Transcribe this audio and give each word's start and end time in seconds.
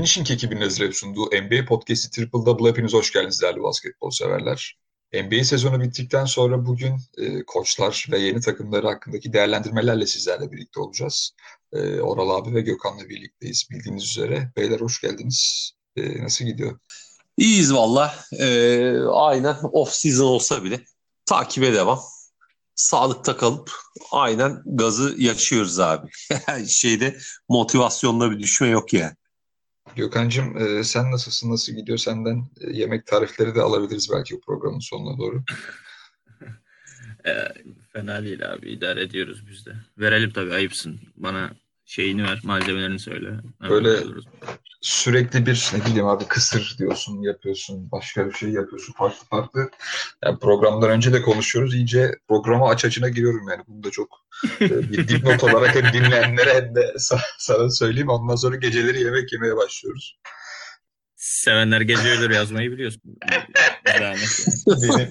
Finishing 0.00 0.30
ekibinin 0.30 0.60
hazırlayıp 0.60 0.96
sunduğu 0.96 1.26
NBA 1.26 1.64
Podcast'i 1.68 2.10
Triple 2.10 2.46
Double 2.46 2.68
hepiniz 2.68 2.92
hoş 2.92 3.12
geldiniz 3.12 3.42
değerli 3.42 3.62
basketbol 3.62 4.10
severler. 4.10 4.76
NBA 5.14 5.44
sezonu 5.44 5.80
bittikten 5.80 6.24
sonra 6.24 6.66
bugün 6.66 6.96
e, 7.18 7.42
koçlar 7.44 8.06
ve 8.10 8.18
yeni 8.18 8.40
takımları 8.40 8.86
hakkındaki 8.86 9.32
değerlendirmelerle 9.32 10.06
sizlerle 10.06 10.52
birlikte 10.52 10.80
olacağız. 10.80 11.32
E, 11.72 12.00
Oral 12.00 12.30
abi 12.30 12.54
ve 12.54 12.60
Gökhan'la 12.60 13.08
birlikteyiz 13.08 13.68
bildiğiniz 13.70 14.04
üzere. 14.04 14.52
Beyler 14.56 14.80
hoş 14.80 15.00
geldiniz. 15.00 15.72
E, 15.96 16.22
nasıl 16.22 16.44
gidiyor? 16.44 16.78
İyiyiz 17.36 17.74
valla. 17.74 18.14
Ee, 18.38 18.94
aynen 19.12 19.56
off 19.72 19.92
season 19.92 20.26
olsa 20.26 20.64
bile 20.64 20.80
takibe 21.26 21.72
devam. 21.74 22.00
Sağlıkta 22.74 23.36
kalıp 23.36 23.72
aynen 24.12 24.62
gazı 24.66 25.14
yaşıyoruz 25.18 25.80
abi. 25.80 26.10
Şeyde 26.68 27.18
motivasyonda 27.48 28.30
bir 28.30 28.38
düşme 28.38 28.68
yok 28.68 28.92
yani. 28.92 29.14
Gökhan'cığım 29.96 30.56
e, 30.58 30.84
sen 30.84 31.10
nasılsın, 31.12 31.50
nasıl 31.50 31.72
gidiyor 31.72 31.98
senden? 31.98 32.50
E, 32.60 32.70
yemek 32.72 33.06
tarifleri 33.06 33.54
de 33.54 33.60
alabiliriz 33.60 34.10
belki 34.12 34.34
bu 34.34 34.40
programın 34.40 34.78
sonuna 34.78 35.18
doğru. 35.18 35.42
e, 37.26 37.32
fena 37.92 38.22
değil 38.22 38.52
abi, 38.52 38.70
idare 38.70 39.02
ediyoruz 39.02 39.48
biz 39.50 39.66
de. 39.66 39.74
Verelim 39.98 40.30
tabii, 40.30 40.54
ayıpsın. 40.54 41.00
Bana 41.16 41.50
şeyini 41.90 42.22
ver, 42.24 42.40
malzemelerini 42.44 42.98
söyle. 42.98 43.30
Böyle 43.68 43.96
sürekli 44.80 45.46
bir 45.46 45.70
ne 45.74 45.84
bileyim 45.84 46.06
abi 46.06 46.24
kısır 46.24 46.76
diyorsun, 46.78 47.22
yapıyorsun, 47.22 47.90
başka 47.90 48.28
bir 48.28 48.32
şey 48.32 48.50
yapıyorsun, 48.50 48.92
farklı 48.92 49.26
farklı. 49.30 49.70
Yani 50.24 50.38
programdan 50.38 50.90
önce 50.90 51.12
de 51.12 51.22
konuşuyoruz. 51.22 51.74
İyice 51.74 52.18
programa 52.28 52.68
aç 52.70 52.84
açına 52.84 53.08
giriyorum 53.08 53.48
yani. 53.48 53.62
Bunu 53.68 53.84
da 53.84 53.90
çok 53.90 54.08
e, 54.60 54.90
bir 54.92 55.08
dipnot 55.08 55.44
olarak 55.44 55.74
hem 55.74 55.92
dinleyenlere 55.92 56.54
hem 56.54 56.74
de 56.74 56.94
sana 57.38 57.70
söyleyeyim. 57.70 58.08
Ondan 58.08 58.36
sonra 58.36 58.56
geceleri 58.56 59.02
yemek 59.02 59.32
yemeye 59.32 59.56
başlıyoruz. 59.56 60.18
Sevenler 61.20 61.80
gece 61.80 62.08
ölür 62.08 62.30
yazmayı 62.30 62.72
biliyorsun. 62.72 63.02
Benim, 64.66 65.08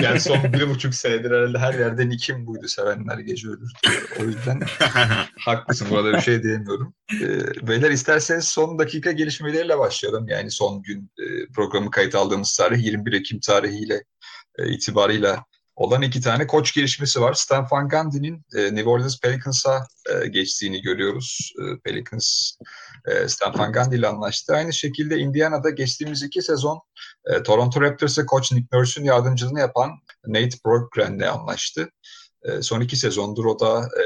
yani 0.02 0.20
son 0.20 0.52
bir 0.52 0.68
buçuk 0.68 0.94
senedir 0.94 1.30
herhalde 1.30 1.58
her 1.58 1.74
yerde 1.74 2.08
nikim 2.08 2.46
buydu. 2.46 2.68
Sevenler 2.68 3.18
gece 3.18 3.48
ölür. 3.48 3.72
O 4.20 4.24
yüzden 4.24 4.60
haklısın. 5.38 5.90
Burada 5.90 6.12
bir 6.12 6.20
şey 6.20 6.42
diyemiyorum. 6.42 6.94
Ee, 7.20 7.68
beyler 7.68 7.90
isterseniz 7.90 8.44
son 8.44 8.78
dakika 8.78 9.12
gelişmeleriyle 9.12 9.78
başlayalım. 9.78 10.28
Yani 10.28 10.50
son 10.50 10.82
gün 10.82 11.10
e, 11.18 11.52
programı 11.54 11.90
kayıt 11.90 12.14
aldığımız 12.14 12.56
tarih 12.56 12.84
21 12.84 13.12
Ekim 13.12 13.40
tarihiyle 13.40 14.04
e, 14.58 14.72
itibarıyla 14.72 15.44
olan 15.76 16.02
iki 16.02 16.20
tane 16.20 16.46
koç 16.46 16.74
gelişmesi 16.74 17.20
var. 17.20 17.34
Stan 17.34 17.66
Van 17.70 17.88
Gundy'nin 17.88 18.44
e, 18.56 18.74
New 18.74 18.90
Orleans 18.90 19.20
Pelicans'a 19.20 19.86
e, 20.10 20.28
geçtiğini 20.28 20.82
görüyoruz. 20.82 21.52
E, 21.58 21.80
Pelicans 21.84 22.52
e, 23.06 23.28
Stan 23.28 23.58
Van 23.58 23.72
Gundy 23.72 23.96
ile 23.96 24.08
anlaştı. 24.08 24.54
Aynı 24.54 24.72
şekilde 24.72 25.18
Indiana'da 25.18 25.70
geçtiğimiz 25.70 26.22
iki 26.22 26.42
sezon 26.42 26.80
e, 27.26 27.42
Toronto 27.42 27.80
Raptors'a 27.80 28.26
koç 28.26 28.52
Nick 28.52 28.76
Nurse'un 28.76 29.04
yardımcılığını 29.04 29.60
yapan 29.60 29.90
Nate 30.26 30.56
Brockgren'le 30.66 31.28
anlaştı. 31.28 31.90
E, 32.42 32.62
son 32.62 32.80
iki 32.80 32.96
sezondur 32.96 33.44
o 33.44 33.60
da 33.60 33.80
e, 33.80 34.04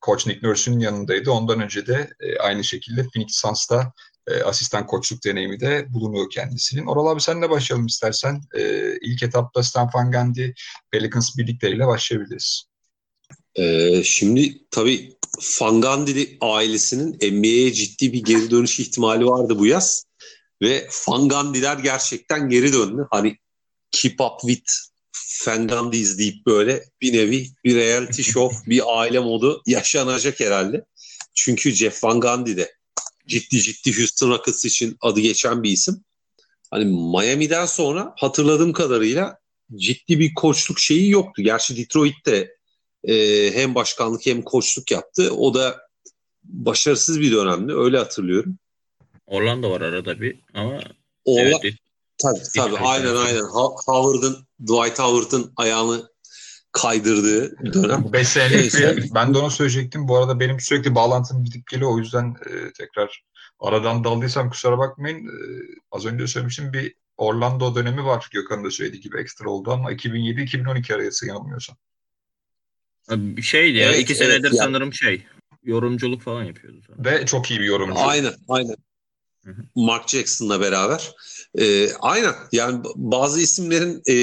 koç 0.00 0.26
Nick 0.26 0.48
Nurse'un 0.48 0.78
yanındaydı. 0.78 1.30
Ondan 1.30 1.60
önce 1.60 1.86
de 1.86 2.10
e, 2.20 2.38
aynı 2.38 2.64
şekilde 2.64 3.02
Phoenix 3.02 3.36
Suns'ta 3.36 3.92
e, 4.28 4.42
asistan 4.42 4.86
koçluk 4.86 5.24
deneyimi 5.24 5.60
de 5.60 5.86
bulunuyor 5.88 6.30
kendisinin. 6.30 6.86
Oral 6.86 7.06
abi 7.06 7.20
senle 7.20 7.50
başlayalım 7.50 7.86
istersen. 7.86 8.40
E, 8.54 8.92
ilk 9.00 9.22
etapta 9.22 9.62
Stan 9.62 9.90
Van 9.94 10.12
Gundy 10.12 10.52
Pelicans 10.90 11.38
birlikleriyle 11.38 11.86
başlayabiliriz. 11.86 12.72
Ee, 13.56 14.02
şimdi 14.04 14.58
tabii 14.70 15.12
Van 15.60 15.80
Gundy 15.80 16.24
ailesinin 16.40 17.12
NBA'ye 17.14 17.72
ciddi 17.72 18.12
bir 18.12 18.24
geri 18.24 18.50
dönüş 18.50 18.80
ihtimali 18.80 19.26
vardı 19.26 19.58
bu 19.58 19.66
yaz. 19.66 20.04
Ve 20.62 20.88
Van 21.08 21.28
Gundy'ler 21.28 21.78
gerçekten 21.78 22.48
geri 22.48 22.72
döndü. 22.72 23.06
Hani 23.10 23.36
Keep 23.90 24.20
Up 24.20 24.40
With 24.40 24.72
Van 25.46 25.68
Gundy 25.68 26.00
izleyip 26.00 26.46
böyle 26.46 26.84
bir 27.00 27.12
nevi 27.12 27.46
bir 27.64 27.74
reality 27.74 28.22
show, 28.22 28.70
bir 28.70 28.82
aile 28.86 29.18
modu 29.18 29.62
yaşanacak 29.66 30.40
herhalde. 30.40 30.84
Çünkü 31.34 31.72
Jeff 31.72 32.04
Van 32.04 32.20
Gundy 32.20 32.56
de 32.56 32.72
ciddi 33.26 33.62
ciddi 33.62 33.98
Houston 33.98 34.30
Rockets 34.30 34.64
için 34.64 34.96
adı 35.00 35.20
geçen 35.20 35.62
bir 35.62 35.70
isim. 35.70 36.04
Hani 36.70 36.84
Miami'den 36.84 37.66
sonra 37.66 38.14
hatırladığım 38.16 38.72
kadarıyla 38.72 39.38
ciddi 39.74 40.18
bir 40.18 40.34
koçluk 40.34 40.78
şeyi 40.78 41.10
yoktu. 41.10 41.42
Gerçi 41.42 41.76
Detroit'te 41.76 42.56
e, 43.04 43.14
hem 43.54 43.74
başkanlık 43.74 44.26
hem 44.26 44.42
koçluk 44.42 44.90
yaptı. 44.90 45.34
O 45.34 45.54
da 45.54 45.80
başarısız 46.44 47.20
bir 47.20 47.32
dönemdi. 47.32 47.72
Öyle 47.74 47.98
hatırlıyorum. 47.98 48.58
Orlando 49.26 49.70
var 49.70 49.80
arada 49.80 50.20
bir 50.20 50.38
ama 50.54 50.80
Orla... 51.24 51.58
evet, 51.62 51.74
tabii 52.18 52.40
tabii 52.56 52.76
aynen 52.76 53.16
aynen. 53.16 53.44
Howard'ın 53.86 54.46
Dwight 54.60 54.98
Howard'ın 54.98 55.52
ayağını 55.56 56.11
kaydırdığı 56.72 57.72
dönem. 57.74 58.04
5 58.12 58.28
senelik 58.28 59.14
ben 59.14 59.34
de 59.34 59.38
onu 59.38 59.50
söyleyecektim. 59.50 60.08
Bu 60.08 60.18
arada 60.18 60.40
benim 60.40 60.60
sürekli 60.60 60.94
bağlantım 60.94 61.44
gidip 61.44 61.66
geliyor. 61.66 61.90
O 61.94 61.98
yüzden 61.98 62.36
e, 62.46 62.72
tekrar 62.72 63.24
aradan 63.60 64.04
daldıysam 64.04 64.50
kusura 64.50 64.78
bakmayın. 64.78 65.26
E, 65.26 65.34
az 65.90 66.06
önce 66.06 66.26
söylemiştim 66.26 66.72
bir 66.72 66.94
Orlando 67.16 67.74
dönemi 67.74 68.04
var. 68.04 68.28
Gökhan'ın 68.32 68.64
da 68.64 68.70
söylediği 68.70 69.02
gibi 69.02 69.20
ekstra 69.20 69.50
oldu 69.50 69.70
ama 69.70 69.92
2007-2012 69.92 70.94
arası 70.94 71.26
yanılmıyorsam. 71.26 71.76
Şeydi 73.42 73.78
ya 73.78 73.88
evet, 73.88 74.00
iki 74.00 74.14
senedir 74.14 74.48
evet, 74.48 74.58
sanırım 74.58 74.86
yani. 74.86 74.94
şey 74.94 75.26
yorumculuk 75.62 76.22
falan 76.22 76.44
yapıyordu. 76.44 76.82
Sonra. 76.86 77.10
Ve 77.10 77.26
çok 77.26 77.50
iyi 77.50 77.60
bir 77.60 77.64
yorumcu. 77.64 78.00
Aynen 78.00 78.34
aynen. 78.48 78.76
Mark 79.74 80.08
Jackson'la 80.08 80.60
beraber. 80.60 81.10
Ee, 81.58 81.92
aynen 81.92 82.34
yani 82.52 82.84
bazı 82.96 83.40
isimlerin 83.40 84.02
e, 84.06 84.14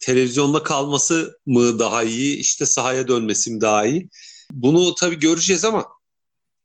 televizyonda 0.00 0.62
kalması 0.62 1.38
mı 1.46 1.78
daha 1.78 2.02
iyi, 2.02 2.36
işte 2.36 2.66
sahaya 2.66 3.08
dönmesi 3.08 3.50
mi 3.50 3.60
daha 3.60 3.86
iyi? 3.86 4.08
Bunu 4.52 4.94
tabii 4.94 5.18
göreceğiz 5.18 5.64
ama 5.64 5.86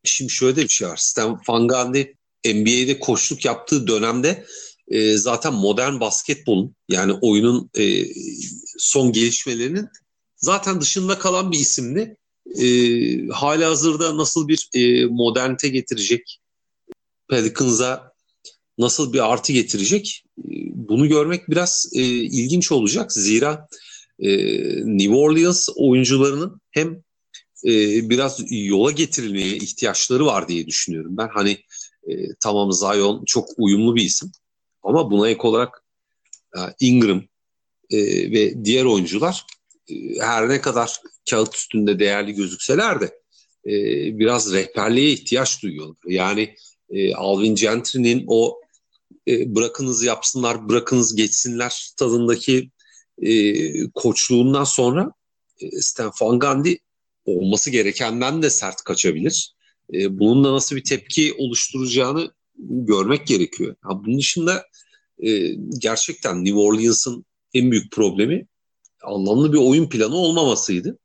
şimdi 0.03 0.31
şöyle 0.31 0.55
de 0.55 0.63
bir 0.63 0.69
şey 0.69 0.87
var. 0.87 0.97
Stan 0.97 1.41
Van 1.49 1.67
Gundy 1.67 2.03
NBA'de 2.45 2.99
koçluk 2.99 3.45
yaptığı 3.45 3.87
dönemde 3.87 4.45
e, 4.87 5.17
zaten 5.17 5.53
modern 5.53 5.99
basketbolun 5.99 6.75
yani 6.89 7.13
oyunun 7.21 7.69
e, 7.77 8.05
son 8.77 9.11
gelişmelerinin 9.11 9.87
zaten 10.37 10.81
dışında 10.81 11.19
kalan 11.19 11.51
bir 11.51 11.59
isimdi. 11.59 12.17
E, 12.59 12.67
hala 13.27 13.69
hazırda 13.69 14.17
nasıl 14.17 14.47
bir 14.47 14.69
e, 14.73 15.05
modernite 15.05 15.69
getirecek 15.69 16.39
Pelicans'a 17.29 18.11
nasıl 18.77 19.13
bir 19.13 19.31
artı 19.31 19.53
getirecek 19.53 20.23
bunu 20.89 21.07
görmek 21.07 21.49
biraz 21.49 21.89
e, 21.93 22.01
ilginç 22.09 22.71
olacak. 22.71 23.11
Zira 23.13 23.67
e, 24.19 24.29
New 24.85 25.15
Orleans 25.15 25.69
oyuncularının 25.75 26.61
hem 26.71 27.03
e, 27.65 27.71
biraz 28.09 28.41
yola 28.49 28.91
getirilmeye 28.91 29.55
ihtiyaçları 29.55 30.25
var 30.25 30.47
diye 30.47 30.67
düşünüyorum. 30.67 31.17
Ben 31.17 31.29
hani 31.33 31.57
e, 32.07 32.13
tamam 32.39 32.71
Zion 32.71 33.25
çok 33.25 33.49
uyumlu 33.57 33.95
bir 33.95 34.03
isim 34.03 34.31
ama 34.83 35.11
buna 35.11 35.29
ek 35.29 35.41
olarak 35.41 35.83
e, 36.57 36.59
Ingram 36.79 37.23
e, 37.89 37.97
ve 38.31 38.65
diğer 38.65 38.85
oyuncular 38.85 39.45
e, 39.89 39.93
her 40.19 40.49
ne 40.49 40.61
kadar 40.61 41.01
kağıt 41.29 41.55
üstünde 41.55 41.99
değerli 41.99 42.33
gözükseler 42.33 43.01
de 43.01 43.05
e, 43.65 43.73
biraz 44.19 44.53
rehberliğe 44.53 45.11
ihtiyaç 45.11 45.63
duyuyorlar. 45.63 45.97
Yani 46.07 46.55
e, 46.89 47.15
Alvin 47.15 47.55
Gentry'nin 47.55 48.23
o 48.27 48.59
e, 49.27 49.55
bırakınız 49.55 50.03
yapsınlar, 50.03 50.69
bırakınız 50.69 51.15
geçsinler 51.15 51.91
tadındaki 51.97 52.71
e, 53.21 53.89
koçluğundan 53.89 54.63
sonra 54.63 55.11
e, 55.59 55.81
Stan 55.81 56.11
Van 56.21 56.39
Gundy 56.39 56.75
olması 57.25 57.69
gerekenden 57.69 58.41
de 58.41 58.49
sert 58.49 58.83
kaçabilir. 58.83 59.55
E, 59.93 60.19
bunun 60.19 60.43
da 60.43 60.53
nasıl 60.53 60.75
bir 60.75 60.83
tepki 60.83 61.33
oluşturacağını 61.37 62.31
görmek 62.59 63.27
gerekiyor. 63.27 63.75
Ha, 63.81 64.03
bunun 64.05 64.19
dışında 64.19 64.65
e, 65.19 65.49
gerçekten 65.79 66.45
New 66.45 66.59
Orleans'ın 66.59 67.25
en 67.53 67.71
büyük 67.71 67.91
problemi 67.91 68.47
anlamlı 69.03 69.53
bir 69.53 69.57
oyun 69.57 69.89
planı 69.89 70.15
olmamasıydı. 70.15 70.97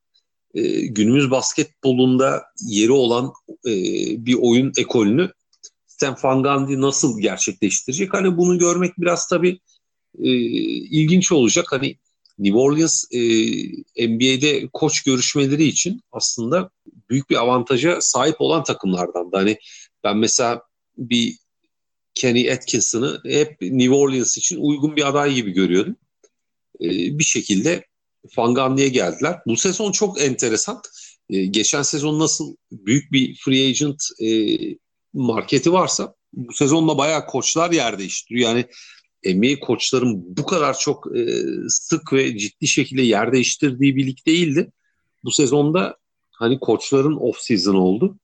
E, 0.55 0.87
günümüz 0.87 1.31
basketbolunda 1.31 2.43
yeri 2.67 2.93
olan 2.93 3.33
e, 3.67 3.73
bir 4.27 4.37
oyun 4.41 4.73
ekolünü 4.79 5.31
Stan 6.01 6.17
Van 6.23 6.43
Gundy 6.43 6.81
nasıl 6.81 7.21
gerçekleştirecek? 7.21 8.15
Hani 8.15 8.37
bunu 8.37 8.59
görmek 8.59 8.99
biraz 8.99 9.29
tabii 9.29 9.61
e, 10.19 10.31
ilginç 10.99 11.33
olacak. 11.33 11.67
Hani 11.69 11.97
New 12.39 12.59
Orleans 12.59 13.05
e, 13.11 13.19
NBA'de 14.09 14.69
koç 14.73 15.03
görüşmeleri 15.03 15.65
için 15.65 16.01
aslında 16.13 16.71
büyük 17.11 17.31
bir 17.31 17.37
avantaja 17.37 18.01
sahip 18.01 18.37
olan 18.39 18.65
takımlardan. 18.65 19.31
Hani 19.33 19.59
ben 20.05 20.17
mesela 20.17 20.63
bir 20.99 21.37
Kenny 22.15 22.53
Atkinson'ı 22.53 23.21
hep 23.25 23.61
New 23.61 23.95
Orleans 23.95 24.39
için 24.39 24.57
uygun 24.61 24.97
bir 24.97 25.09
aday 25.09 25.35
gibi 25.35 25.51
görüyordum. 25.51 25.97
E, 26.81 26.89
bir 27.19 27.25
şekilde 27.25 27.85
Fangandi'ye 28.31 28.89
geldiler. 28.89 29.39
Bu 29.47 29.57
sezon 29.57 29.93
çok 29.93 30.23
enteresan. 30.23 30.83
E, 31.31 31.45
geçen 31.47 31.83
sezon 31.83 32.19
nasıl 32.19 32.57
büyük 32.73 33.13
bir 33.13 33.37
free 33.45 33.69
agent 33.69 34.03
e, 34.21 34.29
marketi 35.13 35.73
varsa 35.73 36.15
bu 36.33 36.53
sezonda 36.53 36.99
bayağı 36.99 37.27
koçlar 37.27 37.71
yer 37.71 37.99
değiştiriyor. 37.99 38.49
Yani 38.49 38.67
NBA 39.25 39.61
koçların 39.61 40.37
bu 40.37 40.47
kadar 40.47 40.79
çok 40.79 41.17
e, 41.17 41.43
sık 41.69 42.13
ve 42.13 42.39
ciddi 42.39 42.69
şekilde 42.69 43.03
yer 43.03 43.33
değiştirdiği 43.33 43.97
bir 43.97 44.07
lig 44.07 44.27
değildi. 44.27 44.73
Bu 45.25 45.31
sezonda 45.31 45.97
hani 46.31 46.61
koçların 46.61 47.17
off 47.17 47.41
season 47.41 47.75
oldu. 47.75 48.19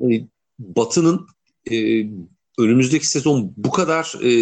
Yani 0.00 0.28
Batı'nın 0.58 1.26
e, 1.70 2.06
önümüzdeki 2.58 3.06
sezon 3.06 3.54
bu 3.56 3.70
kadar 3.70 4.14
e, 4.24 4.32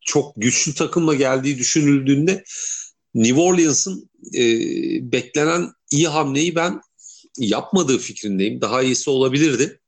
çok 0.00 0.32
güçlü 0.36 0.74
takımla 0.74 1.14
geldiği 1.14 1.58
düşünüldüğünde 1.58 2.44
New 3.14 3.40
Orleans'ın 3.40 4.10
e, 4.34 4.42
beklenen 5.12 5.70
iyi 5.90 6.08
hamleyi 6.08 6.54
ben 6.54 6.80
yapmadığı 7.38 7.98
fikrindeyim. 7.98 8.60
Daha 8.60 8.82
iyisi 8.82 9.10
olabilirdi. 9.10 9.80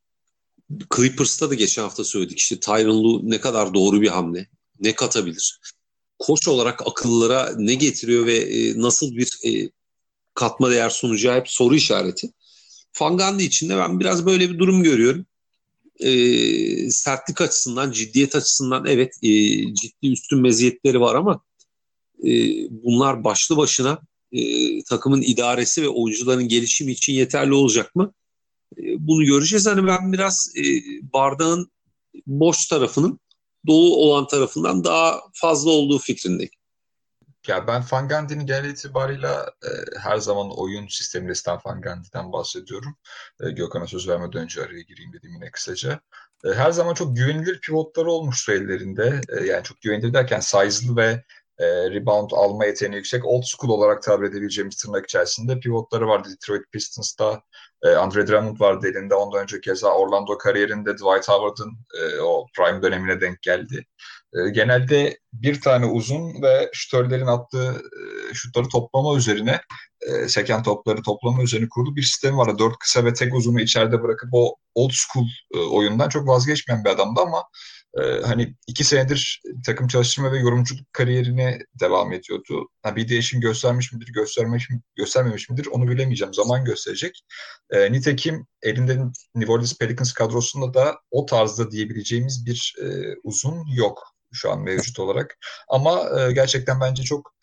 Clippers'ta 0.97 1.51
da 1.51 1.55
geçen 1.55 1.83
hafta 1.83 2.05
söyledik 2.05 2.39
işte 2.39 2.61
Tyron 2.61 3.05
Lue 3.05 3.21
ne 3.23 3.41
kadar 3.41 3.75
doğru 3.75 4.01
bir 4.01 4.09
hamle, 4.09 4.49
ne 4.81 4.95
katabilir? 4.95 5.61
Koç 6.19 6.49
olarak 6.49 6.87
akıllara 6.87 7.53
ne 7.57 7.75
getiriyor 7.75 8.27
ve 8.27 8.37
e, 8.37 8.81
nasıl 8.81 9.17
bir 9.17 9.39
e, 9.47 9.71
katma 10.35 10.71
değer 10.71 10.91
sunacağı 10.91 11.37
hep 11.37 11.49
soru 11.49 11.75
işareti. 11.75 12.31
Fangandi 12.93 13.43
için 13.43 13.69
de 13.69 13.77
ben 13.77 14.01
biraz 14.01 14.27
böyle 14.27 14.51
bir 14.51 14.59
durum 14.59 14.83
görüyorum. 14.83 15.27
E, 16.01 16.11
sertlik 16.91 17.41
açısından, 17.41 17.93
ciddiyet 17.93 18.37
açısından 18.37 18.87
evet 18.87 19.15
e, 19.23 19.29
ciddi 19.75 20.13
üstün 20.13 20.41
meziyetleri 20.41 21.01
var 21.01 21.15
ama 21.15 21.41
e, 22.25 22.31
bunlar 22.71 23.25
başlı 23.25 23.57
başına 23.57 23.99
e, 24.33 24.83
takımın 24.83 25.23
idaresi 25.23 25.83
ve 25.83 25.89
oyuncuların 25.89 26.49
gelişimi 26.49 26.93
için 26.93 27.13
yeterli 27.13 27.55
olacak 27.55 27.95
mı? 27.95 28.13
E, 28.79 28.83
bunu 28.99 29.25
göreceğiz. 29.25 29.67
Hani 29.67 29.87
ben 29.87 30.13
biraz 30.13 30.53
e, 30.57 30.63
bardağın 31.13 31.71
boş 32.27 32.67
tarafının 32.67 33.21
dolu 33.67 33.97
olan 33.97 34.27
tarafından 34.27 34.85
daha 34.85 35.21
fazla 35.33 35.71
olduğu 35.71 35.99
fikrindeyim. 35.99 36.51
Ya 37.47 37.67
ben 37.67 37.83
Fangandi'nin 37.83 38.47
genel 38.47 38.71
itibarıyla 38.71 39.51
e, 39.63 39.69
her 40.01 40.17
zaman 40.17 40.59
oyun 40.59 40.87
sisteminde 40.89 41.35
Stan 41.35 41.59
Fangandi'den 41.59 42.33
bahsediyorum. 42.33 42.97
E, 43.41 43.51
Gökhan'a 43.51 43.87
söz 43.87 44.09
vermeden 44.09 44.43
önce 44.43 44.63
araya 44.63 44.83
gireyim 44.83 45.13
dedim 45.13 45.35
yine 45.35 45.51
kısaca. 45.51 46.01
Her 46.45 46.71
zaman 46.71 46.95
çok 46.95 47.17
güvenilir 47.17 47.61
pivotları 47.61 48.11
olmuş 48.11 48.49
ellerinde. 48.49 49.21
Yani 49.45 49.65
çok 49.65 49.81
güvenilir 49.81 50.15
derken 50.15 50.41
size'lı 50.41 50.97
ve 50.97 51.25
e, 51.59 51.67
rebound 51.67 52.31
alma 52.31 52.65
yeteneği 52.65 52.97
yüksek 52.97 53.25
old 53.25 53.43
school 53.43 53.79
olarak 53.79 54.03
tabir 54.03 54.27
edebileceğimiz 54.27 54.77
tırnak 54.77 55.05
içerisinde 55.05 55.61
pivotları 55.61 56.09
vardı. 56.09 56.29
Detroit 56.33 56.73
Pistons'ta 56.73 57.43
e, 57.83 57.89
Andre 57.89 58.27
Drummond 58.27 58.61
vardı 58.61 58.89
elinde. 58.89 59.15
Ondan 59.15 59.43
önce 59.43 59.61
keza 59.61 59.89
Orlando 59.89 60.39
kariyerinde 60.39 60.95
Dwight 60.95 61.29
Howard'ın 61.29 61.73
e, 62.01 62.21
o 62.21 62.47
prime 62.57 62.83
dönemine 62.83 63.21
denk 63.21 63.43
geldi. 63.43 63.87
E, 64.35 64.51
genelde 64.51 65.19
bir 65.33 65.61
tane 65.61 65.87
uzun 65.87 66.43
ve 66.43 66.71
şütörlerin 66.73 67.27
attığı 67.27 67.83
e, 68.31 68.35
şutları 68.35 68.69
toplama 68.69 69.17
üzerine 69.17 69.61
e, 70.01 70.29
seken 70.29 70.63
topları 70.63 71.03
toplama 71.03 71.43
üzerine 71.43 71.69
kurulu 71.69 71.97
bir 71.97 72.03
sistem 72.03 72.39
vardı. 72.39 72.59
Dört 72.59 72.79
kısa 72.79 73.05
ve 73.05 73.15
tek 73.15 73.35
uzunu 73.35 73.61
içeride 73.61 74.03
bırakıp 74.03 74.29
o 74.33 74.57
old 74.75 74.91
school 74.93 75.27
e, 75.55 75.59
oyundan 75.59 76.09
çok 76.09 76.29
vazgeçmeyen 76.29 76.85
bir 76.85 76.91
adamdı 76.91 77.21
ama 77.21 77.45
e, 78.03 78.21
hani 78.27 78.55
iki 78.67 78.85
senedir 78.85 79.43
takım 79.67 79.89
çalıştırma 79.89 80.33
ve 80.33 80.39
yorumculuk 80.39 80.93
kariyerine 80.93 81.59
devam 81.81 82.13
ediyordu. 82.13 82.69
Ha, 82.83 82.97
bir 82.97 83.09
değişim 83.09 83.41
göstermiş 83.41 83.93
midir, 83.93 84.13
göstermiş 84.13 84.71
mi, 84.71 84.81
göstermemiş 84.97 85.51
midir 85.51 85.67
onu 85.67 85.89
bilemeyeceğim. 85.89 86.35
Zaman 86.35 86.65
gösterecek. 86.65 87.23
E, 87.71 87.93
nitekim 87.93 88.47
elinde 88.63 88.99
New 89.35 89.53
Orleans 89.53 89.79
Pelicans 89.79 90.13
kadrosunda 90.13 90.75
da 90.75 90.99
o 91.11 91.27
tarzda 91.27 91.71
diyebileceğimiz 91.71 92.47
bir 92.47 92.75
e, 92.83 93.15
uzun 93.23 93.67
yok 93.77 94.03
şu 94.33 94.51
an 94.53 94.63
mevcut 94.63 94.99
olarak. 94.99 95.37
Ama 95.69 96.21
e, 96.21 96.33
gerçekten 96.33 96.81
bence 96.81 97.03
çok 97.03 97.37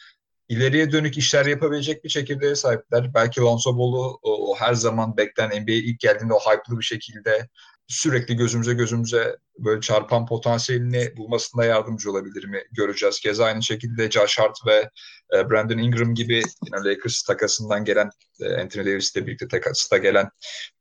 ileriye 0.49 0.91
dönük 0.91 1.17
işler 1.17 1.45
yapabilecek 1.45 2.03
bir 2.03 2.09
çekirdeğe 2.09 2.55
sahipler. 2.55 3.13
Belki 3.13 3.41
Lonzo 3.41 3.77
Ball'u 3.77 4.19
o, 4.21 4.51
o 4.51 4.55
her 4.55 4.73
zaman 4.73 5.17
beklen 5.17 5.63
NBA'ye 5.63 5.77
ilk 5.77 5.99
geldiğinde 5.99 6.33
o 6.33 6.39
hype'lı 6.39 6.79
bir 6.79 6.85
şekilde 6.85 7.49
sürekli 7.87 8.35
gözümüze 8.35 8.73
gözümüze 8.73 9.37
böyle 9.59 9.81
çarpan 9.81 10.25
potansiyelini 10.25 11.17
bulmasında 11.17 11.65
yardımcı 11.65 12.11
olabilir 12.11 12.45
mi 12.45 12.63
göreceğiz. 12.71 13.19
Keza 13.19 13.45
aynı 13.45 13.63
şekilde 13.63 14.11
Josh 14.11 14.39
Hart 14.39 14.57
ve 14.67 14.89
e, 15.37 15.49
Brandon 15.49 15.77
Ingram 15.77 16.13
gibi 16.13 16.41
yine 16.65 16.89
Lakers 16.89 17.23
takasından 17.23 17.85
gelen 17.85 18.09
e, 18.41 18.61
Anthony 18.61 18.85
Davis 18.85 19.15
ile 19.15 19.27
birlikte 19.27 19.47
takasında 19.47 19.97
gelen 19.97 20.29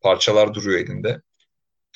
parçalar 0.01 0.55
duruyor 0.55 0.81
elinde. 0.81 1.21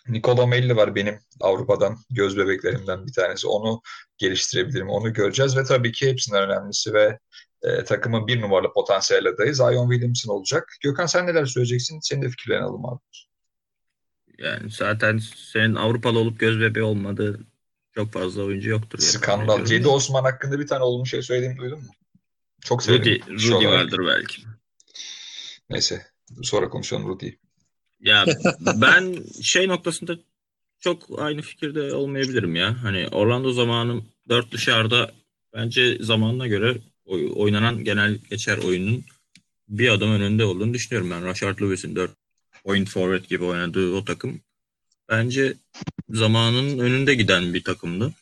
Nikola 0.08 0.46
Melli 0.46 0.76
var 0.76 0.94
benim 0.94 1.18
Avrupa'dan 1.40 1.96
göz 2.10 2.36
bebeklerimden 2.36 3.06
bir 3.06 3.12
tanesi. 3.12 3.48
Onu 3.48 3.80
geliştirebilirim, 4.18 4.88
onu 4.88 5.12
göreceğiz 5.12 5.56
ve 5.56 5.64
tabii 5.64 5.92
ki 5.92 6.10
hepsinden 6.10 6.42
önemlisi 6.42 6.92
ve 6.94 7.18
e, 7.62 7.84
takımın 7.84 8.26
bir 8.26 8.40
numaralı 8.40 8.72
potansiyel 8.72 9.26
adayı 9.26 9.54
Zion 9.54 9.90
Williamson 9.90 10.34
olacak. 10.34 10.72
Gökhan 10.82 11.06
sen 11.06 11.26
neler 11.26 11.44
söyleyeceksin? 11.44 12.00
Senin 12.02 12.22
de 12.22 12.28
fikirlerini 12.28 12.64
alalım 12.64 12.86
abi. 12.86 13.00
Yani 14.38 14.70
zaten 14.70 15.20
senin 15.36 15.74
Avrupalı 15.74 16.18
olup 16.18 16.40
göz 16.40 16.60
bebeği 16.60 16.84
olmadığı 16.84 17.40
çok 17.94 18.12
fazla 18.12 18.42
oyuncu 18.42 18.70
yoktur. 18.70 18.98
Skandal. 18.98 19.64
Cedi 19.64 19.88
Osman 19.88 20.22
hakkında 20.22 20.60
bir 20.60 20.66
tane 20.66 20.84
olumlu 20.84 21.06
şey 21.06 21.22
söylediğimi 21.22 21.58
duydun 21.58 21.78
mu? 21.78 21.90
Çok 22.60 22.82
sevdim. 22.82 23.22
Rudy, 23.28 23.48
Rudy 23.48 23.66
vardır 23.66 24.00
belki. 24.06 24.42
Neyse. 25.70 26.06
Sonra 26.42 26.68
konuşalım 26.68 27.08
Rudy. 27.08 27.30
Ya 28.00 28.24
ben 28.60 29.16
şey 29.42 29.68
noktasında 29.68 30.16
çok 30.80 31.20
aynı 31.20 31.42
fikirde 31.42 31.94
olmayabilirim 31.94 32.56
ya. 32.56 32.82
Hani 32.82 33.08
Orlando 33.08 33.52
zamanı 33.52 34.02
dört 34.28 34.52
dışarıda 34.52 35.12
bence 35.54 35.98
zamanına 36.00 36.46
göre 36.46 36.78
oynanan 37.34 37.84
genel 37.84 38.18
geçer 38.30 38.58
oyunun 38.58 39.04
bir 39.68 39.88
adım 39.88 40.12
önünde 40.12 40.44
olduğunu 40.44 40.74
düşünüyorum 40.74 41.10
ben. 41.10 41.24
Rashard 41.24 41.60
Lewis'in 41.60 41.96
dört 41.96 42.10
point 42.66 42.88
forward 42.88 43.24
gibi 43.24 43.44
oynadığı 43.44 43.92
o 43.92 44.04
takım 44.04 44.40
bence 45.08 45.54
zamanın 46.10 46.78
önünde 46.78 47.14
giden 47.14 47.54
bir 47.54 47.64
takımdı. 47.64 48.12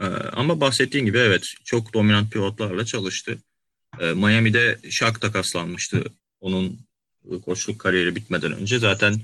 Ee, 0.00 0.04
ama 0.32 0.60
bahsettiğin 0.60 1.04
gibi 1.04 1.18
evet 1.18 1.54
çok 1.64 1.94
dominant 1.94 2.32
pivotlarla 2.32 2.84
çalıştı. 2.84 3.38
Ee, 4.00 4.12
Miami'de 4.12 4.78
Shaq 4.90 5.12
takaslanmıştı 5.20 6.04
onun 6.40 6.78
koçluk 7.44 7.78
kariyeri 7.78 8.16
bitmeden 8.16 8.52
önce. 8.52 8.78
Zaten 8.78 9.20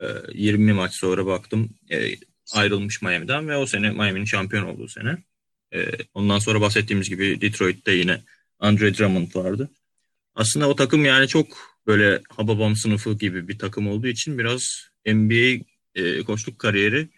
e, 0.00 0.06
20 0.32 0.72
maç 0.72 0.94
sonra 0.94 1.26
baktım 1.26 1.70
e, 1.90 2.16
ayrılmış 2.52 3.02
Miami'den 3.02 3.48
ve 3.48 3.56
o 3.56 3.66
sene 3.66 3.90
Miami'nin 3.90 4.24
şampiyon 4.24 4.64
olduğu 4.64 4.88
sene. 4.88 5.18
E, 5.74 5.90
ondan 6.14 6.38
sonra 6.38 6.60
bahsettiğimiz 6.60 7.08
gibi 7.08 7.40
Detroit'te 7.40 7.92
yine 7.92 8.20
Andre 8.58 8.98
Drummond 8.98 9.34
vardı. 9.34 9.70
Aslında 10.34 10.68
o 10.68 10.76
takım 10.76 11.04
yani 11.04 11.28
çok 11.28 11.73
böyle 11.86 12.20
Hababam 12.28 12.76
sınıfı 12.76 13.14
gibi 13.14 13.48
bir 13.48 13.58
takım 13.58 13.88
olduğu 13.88 14.06
için 14.06 14.38
biraz 14.38 14.88
NBA 15.06 15.64
e, 15.94 16.22
koçluk 16.22 16.58
kariyeri 16.58 17.08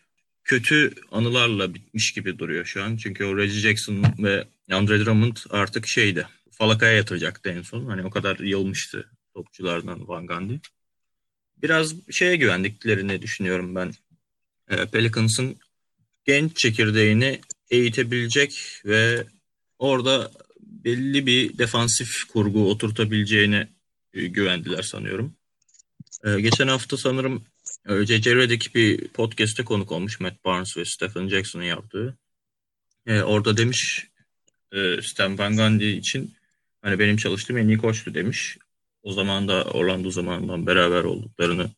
kötü 0.44 0.94
anılarla 1.12 1.74
bitmiş 1.74 2.12
gibi 2.12 2.38
duruyor 2.38 2.64
şu 2.64 2.82
an. 2.84 2.96
Çünkü 2.96 3.24
o 3.24 3.36
Reggie 3.36 3.60
Jackson 3.60 4.04
ve 4.18 4.46
Andre 4.70 5.04
Drummond 5.04 5.36
artık 5.50 5.86
şeydi. 5.86 6.26
Falakaya 6.50 6.92
yatıracaktı 6.92 7.50
en 7.50 7.62
son. 7.62 7.86
Hani 7.86 8.04
o 8.04 8.10
kadar 8.10 8.38
yılmıştı 8.38 9.10
topçulardan 9.34 10.08
Van 10.08 10.26
Gundy. 10.26 10.54
Biraz 11.62 11.94
şeye 12.10 12.36
güvendiklerini 12.36 13.22
düşünüyorum 13.22 13.74
ben. 13.74 13.92
E, 14.68 14.86
Pelicans'ın 14.86 15.56
genç 16.24 16.56
çekirdeğini 16.56 17.40
eğitebilecek 17.70 18.80
ve 18.84 19.26
orada 19.78 20.30
belli 20.60 21.26
bir 21.26 21.58
defansif 21.58 22.24
kurgu 22.24 22.70
oturtabileceğini 22.70 23.68
güvendiler 24.24 24.82
sanıyorum. 24.82 25.34
Ee, 26.24 26.40
geçen 26.40 26.68
hafta 26.68 26.96
sanırım 26.96 27.44
C.C. 28.04 28.34
Redick 28.36 28.74
bir 28.74 29.08
podcast'te 29.08 29.64
konuk 29.64 29.92
olmuş 29.92 30.20
Matt 30.20 30.44
Barnes 30.44 30.76
ve 30.76 30.84
Stephen 30.84 31.28
Jackson'ın 31.28 31.64
yaptığı. 31.64 32.16
Ee, 33.06 33.22
orada 33.22 33.56
demiş 33.56 34.06
e, 34.72 35.02
Stan 35.02 35.38
Van 35.38 35.56
Gundy 35.56 35.96
için 35.96 36.34
hani 36.82 36.98
benim 36.98 37.16
çalıştığım 37.16 37.58
en 37.58 37.68
iyi 37.68 37.78
koçtu 37.78 38.14
demiş. 38.14 38.58
O 39.02 39.12
zaman 39.12 39.48
da 39.48 39.64
Orlando 39.64 40.10
zamanından 40.10 40.66
beraber 40.66 41.04
olduklarını 41.04 41.70